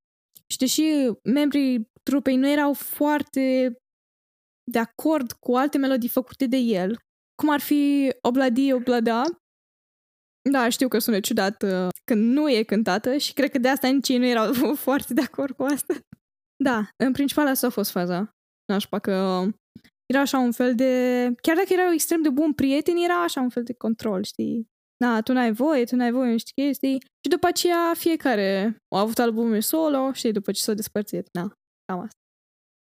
Și 0.50 0.58
deși 0.58 0.82
membrii 1.24 1.90
trupei 2.02 2.36
nu 2.36 2.48
erau 2.48 2.72
foarte 2.72 3.76
de 4.70 4.78
acord 4.78 5.32
cu 5.32 5.56
alte 5.56 5.78
melodii 5.78 6.08
făcute 6.08 6.46
de 6.46 6.56
el, 6.56 6.98
cum 7.42 7.50
ar 7.50 7.60
fi 7.60 8.12
Obladi 8.20 8.72
Oblada. 8.72 9.22
Da, 10.50 10.68
știu 10.68 10.88
că 10.88 10.98
sună 10.98 11.20
ciudat 11.20 11.62
uh, 11.62 11.88
când 12.04 12.32
nu 12.32 12.50
e 12.50 12.62
cântată 12.62 13.16
și 13.16 13.32
cred 13.32 13.50
că 13.50 13.58
de 13.58 13.68
asta 13.68 13.88
nici 13.88 14.08
ei 14.08 14.18
nu 14.18 14.26
erau 14.26 14.74
foarte 14.86 15.14
de 15.14 15.20
acord 15.20 15.56
cu 15.56 15.62
asta. 15.62 15.94
Da, 16.64 16.88
în 17.04 17.12
principal 17.12 17.46
asta 17.46 17.66
a 17.66 17.70
fost 17.70 17.90
faza. 17.90 18.30
Nașpa 18.72 18.98
că 18.98 19.44
era 20.06 20.20
așa 20.20 20.38
un 20.38 20.52
fel 20.52 20.74
de... 20.74 20.92
Chiar 21.40 21.56
dacă 21.56 21.72
erau 21.72 21.92
extrem 21.92 22.22
de 22.22 22.28
bun 22.28 22.52
prieteni, 22.52 23.04
era 23.04 23.22
așa 23.22 23.40
un 23.40 23.48
fel 23.48 23.62
de 23.62 23.72
control, 23.72 24.22
știi? 24.22 24.66
Da, 25.04 25.20
tu 25.20 25.32
n-ai 25.32 25.52
voie, 25.52 25.84
tu 25.84 25.96
n-ai 25.96 26.12
voie, 26.12 26.30
nu 26.30 26.38
știi 26.38 26.64
chestii. 26.64 26.98
Și 27.00 27.30
după 27.30 27.46
aceea 27.46 27.92
fiecare 27.94 28.76
a 28.94 29.00
avut 29.00 29.18
albume 29.18 29.60
solo, 29.60 30.12
știi, 30.12 30.32
după 30.32 30.52
ce 30.52 30.60
s-au 30.60 30.74
despărțit. 30.74 31.28
Da, 31.32 31.52
cam 31.84 32.00
asta. 32.00 32.18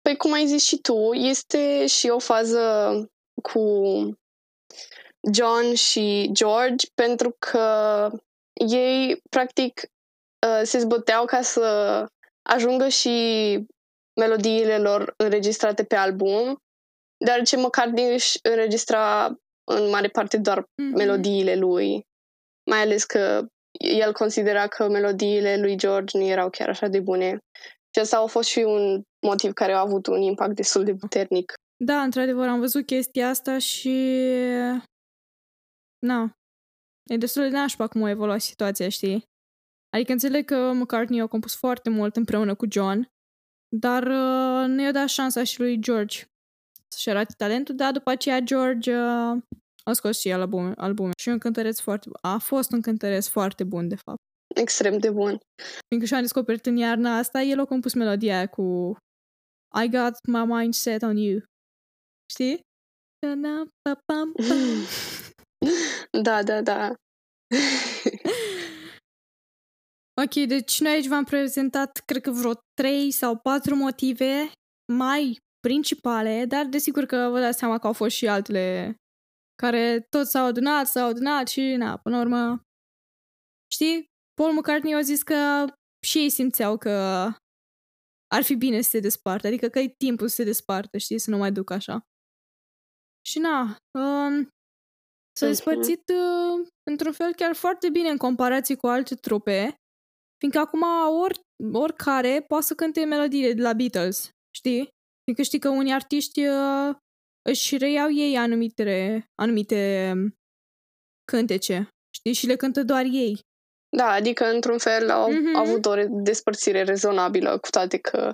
Păi 0.01 0.17
cum 0.17 0.31
ai 0.31 0.47
zis 0.47 0.63
și 0.63 0.77
tu, 0.77 1.13
este 1.13 1.85
și 1.87 2.07
o 2.07 2.19
fază 2.19 2.61
cu 3.41 3.59
John 5.33 5.73
și 5.73 6.29
George 6.31 6.87
pentru 6.93 7.35
că 7.39 8.09
ei 8.53 9.21
practic 9.29 9.81
uh, 10.47 10.61
se 10.63 10.79
zbăteau 10.79 11.25
ca 11.25 11.41
să 11.41 12.05
ajungă 12.49 12.87
și 12.87 13.15
melodiile 14.19 14.77
lor 14.77 15.13
înregistrate 15.17 15.83
pe 15.83 15.95
album, 15.95 16.57
dar 17.25 17.41
ce 17.41 17.57
măcar 17.57 17.89
din 17.89 18.11
își 18.11 18.39
înregistra 18.41 19.25
în 19.71 19.89
mare 19.89 20.07
parte 20.07 20.37
doar 20.37 20.61
mm-hmm. 20.61 20.95
melodiile 20.95 21.55
lui. 21.55 22.05
Mai 22.69 22.81
ales 22.81 23.03
că 23.03 23.45
el 23.79 24.13
considera 24.13 24.67
că 24.67 24.87
melodiile 24.87 25.57
lui 25.57 25.77
George 25.77 26.17
nu 26.17 26.23
erau 26.23 26.49
chiar 26.49 26.69
așa 26.69 26.87
de 26.87 26.99
bune. 26.99 27.37
Și 27.93 27.99
asta 28.01 28.19
a 28.19 28.25
fost 28.25 28.49
și 28.49 28.59
un 28.59 29.01
motiv 29.25 29.53
care 29.53 29.71
a 29.71 29.79
avut 29.79 30.07
un 30.07 30.21
impact 30.21 30.55
destul 30.55 30.83
de 30.83 30.95
puternic. 30.95 31.53
Da, 31.83 32.01
într-adevăr, 32.01 32.47
am 32.47 32.59
văzut 32.59 32.85
chestia 32.85 33.29
asta 33.29 33.57
și... 33.59 33.97
Na, 36.05 36.31
e 37.09 37.17
destul 37.17 37.41
de 37.41 37.49
nașpa 37.49 37.87
cum 37.87 38.03
a 38.03 38.09
evoluat 38.09 38.41
situația, 38.41 38.89
știi? 38.89 39.23
Adică 39.89 40.11
înțeleg 40.11 40.45
că 40.45 40.71
McCartney 40.73 41.21
a 41.21 41.27
compus 41.27 41.55
foarte 41.55 41.89
mult 41.89 42.15
împreună 42.15 42.55
cu 42.55 42.65
John, 42.71 43.07
dar 43.75 44.03
uh, 44.03 44.67
nu 44.67 44.81
i-a 44.81 44.91
dat 44.91 45.07
șansa 45.07 45.43
și 45.43 45.59
lui 45.59 45.79
George 45.79 46.23
să-și 46.87 47.09
arate 47.09 47.33
talentul, 47.37 47.75
dar 47.75 47.91
după 47.91 48.09
aceea 48.09 48.39
George 48.39 48.95
uh, 48.95 49.37
a 49.83 49.93
scos 49.93 50.19
și 50.19 50.29
el 50.29 50.39
albume, 50.39 50.73
albume. 50.75 51.11
Și 51.17 51.29
un 51.29 51.37
cântăreț 51.37 51.79
foarte 51.79 52.09
A 52.21 52.37
fost 52.37 52.71
un 52.71 52.81
cântăreț 52.81 53.27
foarte 53.27 53.63
bun, 53.63 53.87
de 53.87 53.95
fapt. 53.95 54.19
Extrem 54.55 54.97
de 54.97 55.11
bun. 55.11 55.39
Fiindcă 55.87 56.07
și-am 56.09 56.21
descoperit 56.21 56.65
în 56.65 56.75
iarna 56.75 57.17
asta, 57.17 57.41
el 57.41 57.59
a 57.59 57.65
compus 57.65 57.93
melodia 57.93 58.47
cu 58.47 58.97
I 59.83 59.89
got 59.89 60.13
my 60.27 60.43
mind 60.45 60.73
set 60.73 61.01
on 61.01 61.17
you. 61.17 61.41
Știi? 62.31 62.61
Da, 66.25 66.43
da, 66.43 66.61
da. 66.61 66.93
Ok, 70.23 70.47
deci 70.47 70.79
noi 70.79 70.91
aici 70.91 71.07
v-am 71.07 71.23
prezentat, 71.23 72.01
cred 72.05 72.21
că 72.21 72.31
vreo 72.31 72.53
trei 72.73 73.11
sau 73.11 73.37
patru 73.37 73.75
motive 73.75 74.51
mai 74.93 75.37
principale, 75.59 76.45
dar 76.45 76.65
desigur 76.65 77.05
că 77.05 77.27
vă 77.31 77.39
dați 77.39 77.57
seama 77.57 77.77
că 77.77 77.87
au 77.87 77.93
fost 77.93 78.15
și 78.15 78.27
altele 78.27 78.95
care 79.55 79.99
tot 80.09 80.27
s-au 80.27 80.45
adunat, 80.45 80.87
s-au 80.87 81.07
adunat 81.09 81.47
și, 81.47 81.61
na, 81.61 81.97
până 81.97 82.15
la 82.15 82.21
urmă, 82.21 82.61
știi, 83.71 84.05
Paul 84.33 84.53
McCartney 84.53 84.93
a 84.93 85.01
zis 85.01 85.23
că 85.23 85.65
și 86.05 86.17
ei 86.17 86.29
simțeau 86.29 86.77
că 86.77 86.89
ar 88.27 88.43
fi 88.43 88.55
bine 88.55 88.81
să 88.81 88.89
se 88.89 88.99
despartă, 88.99 89.47
adică 89.47 89.67
că 89.67 89.79
e 89.79 89.93
timpul 89.97 90.27
să 90.27 90.35
se 90.35 90.43
despartă, 90.43 90.97
știi, 90.97 91.19
să 91.19 91.29
nu 91.29 91.37
mai 91.37 91.51
duc 91.51 91.69
așa. 91.69 92.01
Și 93.27 93.39
na, 93.39 93.61
um, 93.99 94.43
s-a 95.37 95.45
Mhm. 95.45 95.55
despărțit 95.55 96.03
uh, 96.09 96.67
într-un 96.89 97.11
fel 97.11 97.33
chiar 97.33 97.55
foarte 97.55 97.89
bine 97.89 98.09
în 98.09 98.17
comparație 98.17 98.75
cu 98.75 98.87
alte 98.87 99.15
trupe, 99.15 99.75
fiindcă 100.39 100.59
acum 100.59 100.81
ori, 101.21 101.39
oricare 101.73 102.43
poate 102.47 102.65
să 102.65 102.73
cânte 102.73 103.03
melodiile 103.05 103.53
de 103.53 103.61
la 103.61 103.73
Beatles, 103.73 104.29
știi? 104.55 104.89
Fiindcă 105.23 105.43
știi 105.43 105.59
că 105.59 105.69
unii 105.69 105.93
artiști 105.93 106.45
uh, 106.45 106.95
își 107.49 107.77
reiau 107.77 108.11
ei 108.11 108.37
anumite, 108.37 109.23
anumite 109.41 110.11
um, 110.15 110.33
cântece, 111.31 111.89
știi? 112.15 112.33
Și 112.33 112.45
le 112.47 112.55
cântă 112.55 112.83
doar 112.83 113.03
ei. 113.05 113.39
Da, 113.97 114.07
adică 114.11 114.45
într-un 114.45 114.77
fel 114.77 115.09
au 115.09 115.31
Mhm. 115.31 115.55
avut 115.55 115.85
o 115.85 115.93
re- 115.93 116.07
despărțire 116.09 116.83
rezonabilă, 116.83 117.59
cu 117.59 117.69
toate 117.69 117.97
că 117.97 118.33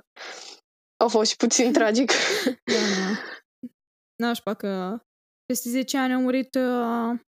a 1.04 1.08
fost 1.08 1.30
și 1.30 1.36
puțin 1.38 1.74
tragic. 1.80 2.12
Da, 2.46 2.74
da. 2.74 3.42
Nașpa 4.24 4.54
că 4.54 5.00
peste 5.46 5.70
10 5.70 5.98
ani 5.98 6.14
a 6.14 6.18
murit, 6.18 6.56
uh, 6.56 7.20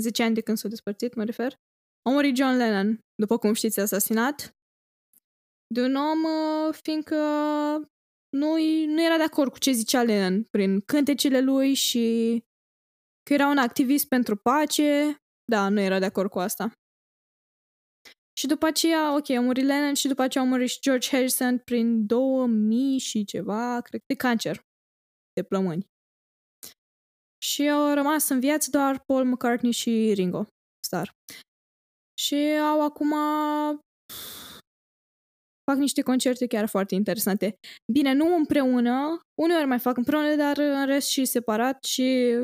10 0.00 0.22
ani 0.22 0.34
de 0.34 0.40
când 0.40 0.58
s-a 0.58 0.68
despărțit, 0.68 1.14
mă 1.14 1.24
refer, 1.24 1.52
a 2.08 2.10
murit 2.10 2.36
John 2.36 2.56
Lennon, 2.56 2.98
după 3.14 3.38
cum 3.38 3.52
știți, 3.52 3.80
asasinat 3.80 4.54
de 5.74 5.80
un 5.82 5.94
om, 5.94 6.22
uh, 6.24 6.74
fiindcă 6.82 7.16
nu, 8.36 8.56
nu 8.86 9.04
era 9.04 9.16
de 9.16 9.22
acord 9.22 9.50
cu 9.50 9.58
ce 9.58 9.72
zicea 9.72 10.02
Lennon 10.02 10.44
prin 10.44 10.80
cântecele 10.80 11.40
lui 11.40 11.74
și 11.74 12.38
că 13.22 13.32
era 13.32 13.46
un 13.46 13.58
activist 13.58 14.08
pentru 14.08 14.36
pace. 14.36 15.16
Da, 15.52 15.68
nu 15.68 15.80
era 15.80 15.98
de 15.98 16.04
acord 16.04 16.30
cu 16.30 16.38
asta. 16.38 16.72
Și 18.38 18.46
după 18.46 18.66
aceea, 18.66 19.16
ok, 19.16 19.30
a 19.30 19.40
murit 19.40 19.64
Lennon 19.64 19.94
și 19.94 20.08
după 20.08 20.22
aceea 20.22 20.44
a 20.44 20.46
murit 20.46 20.68
și 20.68 20.80
George 20.80 21.08
Harrison 21.08 21.58
prin 21.58 22.06
2000 22.06 22.98
și 22.98 23.24
ceva, 23.24 23.80
cred, 23.80 24.00
de 24.06 24.14
cancer 24.14 24.60
de 25.32 25.42
plămâni. 25.42 25.86
Și 27.44 27.68
au 27.68 27.94
rămas 27.94 28.28
în 28.28 28.40
viață 28.40 28.70
doar 28.70 29.02
Paul 29.06 29.24
McCartney 29.24 29.72
și 29.72 30.12
Ringo 30.14 30.46
Starr. 30.86 31.10
Și 32.20 32.34
au 32.70 32.84
acum 32.84 33.12
fac 35.70 35.76
niște 35.76 36.02
concerte 36.02 36.46
chiar 36.46 36.66
foarte 36.66 36.94
interesante. 36.94 37.54
Bine, 37.92 38.12
nu 38.12 38.34
împreună, 38.34 39.20
uneori 39.42 39.66
mai 39.66 39.78
fac 39.78 39.96
împreună, 39.96 40.36
dar 40.36 40.58
în 40.58 40.86
rest 40.86 41.08
și 41.08 41.24
separat 41.24 41.84
și 41.84 42.34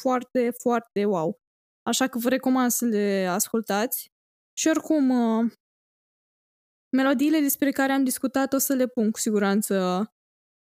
foarte, 0.00 0.50
foarte 0.50 1.04
wow. 1.04 1.36
Așa 1.82 2.08
că 2.08 2.18
vă 2.18 2.28
recomand 2.28 2.70
să 2.70 2.84
le 2.84 3.26
ascultați. 3.30 4.06
Și 4.58 4.68
oricum, 4.68 5.10
uh, 5.10 5.52
melodiile 6.96 7.40
despre 7.40 7.70
care 7.70 7.92
am 7.92 8.04
discutat 8.04 8.52
o 8.52 8.58
să 8.58 8.74
le 8.74 8.86
pun 8.86 9.10
cu 9.10 9.18
siguranță 9.18 10.06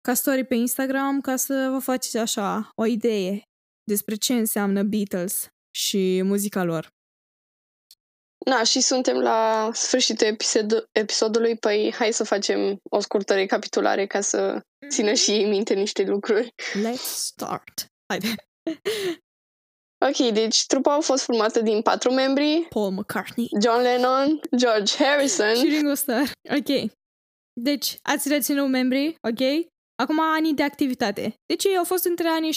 ca 0.01 0.14
story 0.14 0.44
pe 0.44 0.55
Instagram 0.55 1.20
ca 1.20 1.37
să 1.37 1.68
vă 1.73 1.79
faceți 1.79 2.18
așa 2.18 2.70
o 2.75 2.87
idee 2.87 3.44
despre 3.85 4.14
ce 4.14 4.33
înseamnă 4.33 4.83
Beatles 4.83 5.49
și 5.71 6.23
muzica 6.25 6.62
lor. 6.62 6.88
Na, 8.47 8.62
și 8.62 8.81
suntem 8.81 9.16
la 9.16 9.71
sfârșitul 9.73 10.27
episod- 10.27 10.85
episodului, 10.93 11.57
păi 11.57 11.93
hai 11.95 12.12
să 12.12 12.25
facem 12.25 12.79
o 12.90 13.01
scurtă 13.01 13.35
recapitulare 13.35 14.07
ca 14.07 14.21
să 14.21 14.61
țină 14.88 15.12
și 15.12 15.31
ei 15.31 15.49
minte 15.49 15.75
niște 15.75 16.03
lucruri. 16.03 16.55
Let's 16.75 17.03
start. 17.14 17.87
Haide. 18.07 18.35
Ok, 20.07 20.33
deci 20.33 20.66
trupa 20.66 20.95
a 20.95 21.01
fost 21.01 21.25
formată 21.25 21.61
din 21.61 21.83
patru 21.83 22.12
membri, 22.12 22.66
Paul 22.69 22.90
McCartney 22.90 23.49
John 23.62 23.81
Lennon, 23.81 24.40
George 24.57 25.05
Harrison, 25.05 25.55
și 25.55 25.69
Ringo 25.69 25.95
Starr. 25.95 26.31
Ok. 26.51 26.90
Deci, 27.61 27.99
ați 28.03 28.29
reținut 28.29 28.69
membrii, 28.69 29.16
ok? 29.21 29.71
Acum 30.01 30.21
anii 30.21 30.55
de 30.55 30.63
activitate. 30.63 31.35
Deci 31.47 31.65
ei 31.65 31.77
au 31.77 31.85
fost 31.85 32.05
între 32.05 32.29
anii 32.29 32.53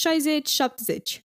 60-70. 1.18 1.24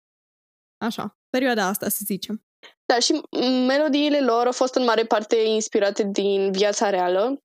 Așa, 0.86 1.18
perioada 1.30 1.68
asta, 1.68 1.90
să 1.90 2.00
zicem. 2.06 2.44
Da, 2.86 3.00
și 3.00 3.22
melodiile 3.68 4.22
lor 4.22 4.46
au 4.46 4.52
fost 4.52 4.76
în 4.76 4.84
mare 4.84 5.06
parte 5.06 5.36
inspirate 5.36 6.04
din 6.04 6.52
viața 6.52 6.90
reală, 6.90 7.38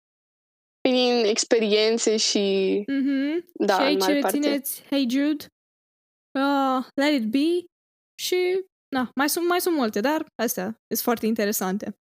din 0.88 1.24
experiențe 1.24 2.16
și... 2.16 2.38
Mhm. 2.86 3.50
Da, 3.52 3.74
și 3.74 3.80
în 3.80 3.86
aici 3.86 4.00
mare 4.00 4.18
parte. 4.18 4.36
rețineți 4.36 4.82
Hey 4.82 5.06
Jude, 5.10 5.44
uh, 6.38 6.86
Let 6.94 7.20
It 7.20 7.30
Be 7.30 7.64
și 8.22 8.64
na, 8.94 9.10
mai 9.14 9.28
sunt, 9.28 9.48
mai 9.48 9.60
sunt 9.60 9.76
multe, 9.76 10.00
dar 10.00 10.26
astea 10.42 10.64
sunt 10.64 11.00
foarte 11.00 11.26
interesante. 11.26 11.98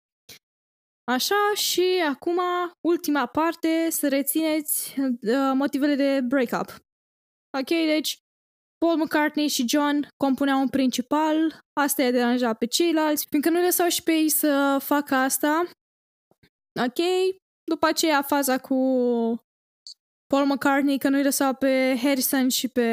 Așa 1.05 1.55
și 1.55 2.03
acum 2.09 2.39
ultima 2.81 3.27
parte 3.27 3.91
să 3.91 4.09
rețineți 4.09 5.01
uh, 5.01 5.53
motivele 5.55 5.95
de 5.95 6.21
breakup. 6.21 6.69
Ok, 7.59 7.69
deci 7.69 8.19
Paul 8.79 8.97
McCartney 8.97 9.49
și 9.49 9.69
John 9.69 10.09
compuneau 10.17 10.61
un 10.61 10.69
principal, 10.69 11.59
asta 11.81 12.03
i-a 12.03 12.11
deranjat 12.11 12.59
pe 12.59 12.67
ceilalți, 12.67 13.27
fiindcă 13.29 13.51
nu 13.51 13.61
lăsau 13.61 13.89
și 13.89 14.03
pe 14.03 14.13
ei 14.13 14.29
să 14.29 14.79
facă 14.81 15.15
asta. 15.15 15.71
Ok, 16.81 16.99
după 17.65 17.87
aceea 17.87 18.23
faza 18.23 18.59
cu 18.59 18.75
Paul 20.27 20.47
McCartney 20.47 20.99
că 20.99 21.09
nu-i 21.09 21.23
lăsau 21.23 21.55
pe 21.55 21.99
Harrison 22.03 22.49
și 22.49 22.69
pe 22.69 22.89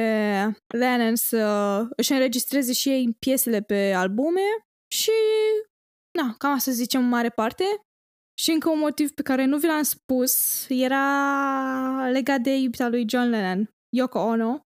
Lennon 0.67 1.15
să 1.15 1.43
își 1.95 2.11
înregistreze 2.11 2.73
și 2.73 2.89
ei 2.89 3.15
piesele 3.19 3.61
pe 3.61 3.93
albume 3.93 4.47
și 4.93 5.11
na, 6.19 6.35
cam 6.37 6.51
asta 6.51 6.71
zicem 6.71 7.01
în 7.01 7.09
mare 7.09 7.29
parte. 7.29 7.63
Și 8.41 8.51
încă 8.51 8.69
un 8.69 8.79
motiv 8.79 9.11
pe 9.11 9.21
care 9.21 9.45
nu 9.45 9.57
vi 9.57 9.65
l-am 9.65 9.83
spus 9.83 10.65
era 10.69 12.09
legat 12.09 12.41
de 12.41 12.55
iubita 12.55 12.87
lui 12.87 13.05
John 13.09 13.29
Lennon, 13.29 13.69
Yoko 13.97 14.19
Ono, 14.19 14.61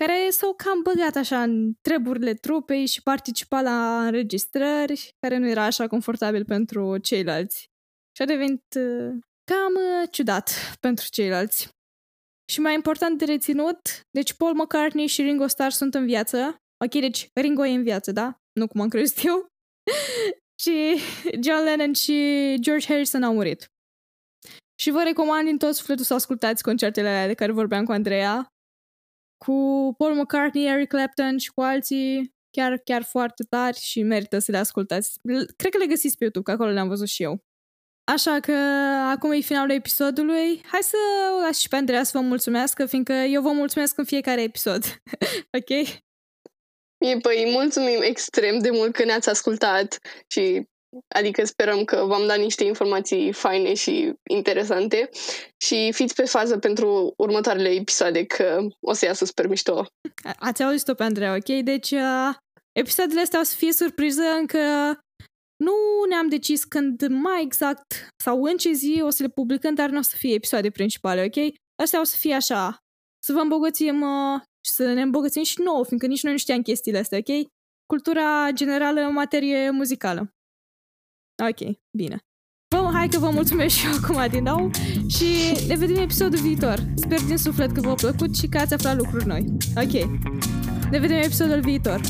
care 0.00 0.30
s-au 0.30 0.54
cam 0.54 0.82
băgat 0.82 1.16
așa 1.16 1.42
în 1.42 1.72
treburile 1.80 2.34
trupei 2.34 2.86
și 2.86 3.02
participa 3.02 3.60
la 3.60 4.06
înregistrări, 4.06 5.10
care 5.20 5.36
nu 5.36 5.48
era 5.48 5.64
așa 5.64 5.86
confortabil 5.86 6.44
pentru 6.44 6.98
ceilalți. 6.98 7.66
Și 8.16 8.22
a 8.22 8.24
devenit 8.24 8.64
uh, 8.76 9.10
cam 9.44 9.74
uh, 9.74 10.08
ciudat 10.10 10.50
pentru 10.80 11.06
ceilalți. 11.10 11.68
Și 12.52 12.60
mai 12.60 12.74
important 12.74 13.18
de 13.18 13.24
reținut, 13.24 13.80
deci 14.10 14.34
Paul 14.34 14.54
McCartney 14.54 15.06
și 15.06 15.22
Ringo 15.22 15.46
Starr 15.46 15.70
sunt 15.70 15.94
în 15.94 16.06
viață. 16.06 16.56
Ok, 16.84 16.90
deci 16.90 17.28
Ringo 17.34 17.66
e 17.66 17.74
în 17.74 17.82
viață, 17.82 18.12
da? 18.12 18.36
Nu 18.52 18.68
cum 18.68 18.80
am 18.80 18.88
crezut 18.88 19.24
eu. 19.24 19.46
și 20.62 20.98
John 21.42 21.64
Lennon 21.64 21.92
și 21.92 22.56
George 22.60 22.86
Harrison 22.86 23.22
au 23.22 23.34
murit. 23.34 23.70
Și 24.74 24.90
vă 24.90 25.02
recomand 25.02 25.46
din 25.46 25.58
tot 25.58 25.74
sufletul 25.74 26.04
să 26.04 26.14
ascultați 26.14 26.62
concertele 26.62 27.08
alea 27.08 27.26
de 27.26 27.34
care 27.34 27.52
vorbeam 27.52 27.84
cu 27.84 27.92
Andreea. 27.92 28.46
Cu 29.44 29.52
Paul 29.96 30.14
McCartney, 30.14 30.66
Eric 30.66 30.88
Clapton 30.88 31.38
și 31.38 31.50
cu 31.50 31.60
alții 31.60 32.34
chiar, 32.50 32.78
chiar 32.78 33.02
foarte 33.02 33.44
tari 33.44 33.78
și 33.78 34.02
merită 34.02 34.38
să 34.38 34.50
le 34.50 34.58
ascultați. 34.58 35.18
Cred 35.56 35.72
că 35.72 35.78
le 35.78 35.86
găsiți 35.86 36.16
pe 36.16 36.24
YouTube, 36.24 36.44
că 36.44 36.50
acolo 36.50 36.70
le-am 36.70 36.88
văzut 36.88 37.08
și 37.08 37.22
eu. 37.22 37.44
Așa 38.04 38.40
că 38.40 38.52
acum 39.10 39.32
e 39.32 39.40
finalul 39.40 39.70
episodului. 39.70 40.62
Hai 40.64 40.80
să 40.82 40.96
o 41.36 41.40
las 41.40 41.58
și 41.58 41.68
pe 41.68 41.76
Andreea 41.76 42.02
să 42.02 42.18
vă 42.18 42.24
mulțumească, 42.24 42.86
fiindcă 42.86 43.12
eu 43.12 43.42
vă 43.42 43.52
mulțumesc 43.52 43.98
în 43.98 44.04
fiecare 44.04 44.42
episod. 44.42 44.84
ok? 45.58 46.02
Mie, 47.02 47.16
păi, 47.16 47.48
mulțumim 47.52 48.00
extrem 48.02 48.58
de 48.58 48.70
mult 48.70 48.92
că 48.92 49.04
ne-ați 49.04 49.28
ascultat 49.28 49.98
și 50.26 50.66
adică 51.08 51.44
sperăm 51.44 51.84
că 51.84 52.04
v-am 52.06 52.26
dat 52.26 52.38
niște 52.38 52.64
informații 52.64 53.32
faine 53.32 53.74
și 53.74 54.12
interesante 54.30 55.08
și 55.56 55.92
fiți 55.92 56.14
pe 56.14 56.24
fază 56.24 56.58
pentru 56.58 57.14
următoarele 57.16 57.68
episoade 57.68 58.24
că 58.24 58.66
o 58.80 58.92
să 58.92 59.04
iasă 59.04 59.24
super 59.24 59.46
mișto. 59.46 59.86
Ați 60.38 60.62
auzit-o 60.62 60.94
pe 60.94 61.02
Andreea, 61.02 61.34
ok? 61.34 61.62
Deci 61.62 61.90
uh, 61.90 62.34
episoadele 62.72 63.20
astea 63.20 63.40
o 63.40 63.42
să 63.42 63.54
fie 63.56 63.72
surpriză, 63.72 64.22
încă 64.22 64.58
nu 65.56 65.74
ne-am 66.08 66.28
decis 66.28 66.64
când 66.64 67.06
mai 67.08 67.42
exact 67.42 68.08
sau 68.24 68.42
în 68.42 68.56
ce 68.56 68.72
zi 68.72 69.00
o 69.02 69.10
să 69.10 69.22
le 69.22 69.28
publicăm, 69.28 69.74
dar 69.74 69.90
nu 69.90 69.98
o 69.98 70.02
să 70.02 70.14
fie 70.18 70.34
episoade 70.34 70.70
principale, 70.70 71.24
ok? 71.24 71.54
Astea 71.82 72.00
o 72.00 72.04
să 72.04 72.16
fie 72.18 72.34
așa, 72.34 72.76
să 73.22 73.32
vă 73.32 73.38
îmbogățim 73.38 74.00
uh, 74.00 74.40
și 74.64 74.72
să 74.72 74.92
ne 74.92 75.02
îmbogățim 75.02 75.42
și 75.42 75.60
nouă, 75.60 75.84
fiindcă 75.84 76.06
nici 76.06 76.22
noi 76.22 76.32
nu 76.32 76.38
știam 76.38 76.62
chestiile 76.62 76.98
astea, 76.98 77.18
ok? 77.18 77.50
Cultura 77.86 78.50
generală 78.52 79.00
în 79.00 79.12
materie 79.12 79.70
muzicală. 79.70 80.34
Ok, 81.48 81.76
bine. 81.96 82.18
Vă, 82.68 82.90
hai 82.92 83.08
că 83.08 83.18
vă 83.18 83.30
mulțumesc 83.30 83.76
și 83.76 83.86
eu 83.86 83.92
acum 83.92 84.26
din 84.30 84.42
nou 84.42 84.70
și 85.08 85.24
ne 85.68 85.76
vedem 85.76 85.96
în 85.96 86.02
episodul 86.02 86.40
viitor. 86.40 86.86
Sper 86.94 87.20
din 87.20 87.36
suflet 87.36 87.72
că 87.72 87.80
v-a 87.80 87.94
plăcut 87.94 88.36
și 88.36 88.46
că 88.46 88.58
ați 88.58 88.74
aflat 88.74 88.96
lucruri 88.96 89.26
noi. 89.26 89.44
Ok. 89.76 89.92
Ne 90.90 90.98
vedem 90.98 91.16
în 91.16 91.22
episodul 91.22 91.60
viitor. 91.60 92.00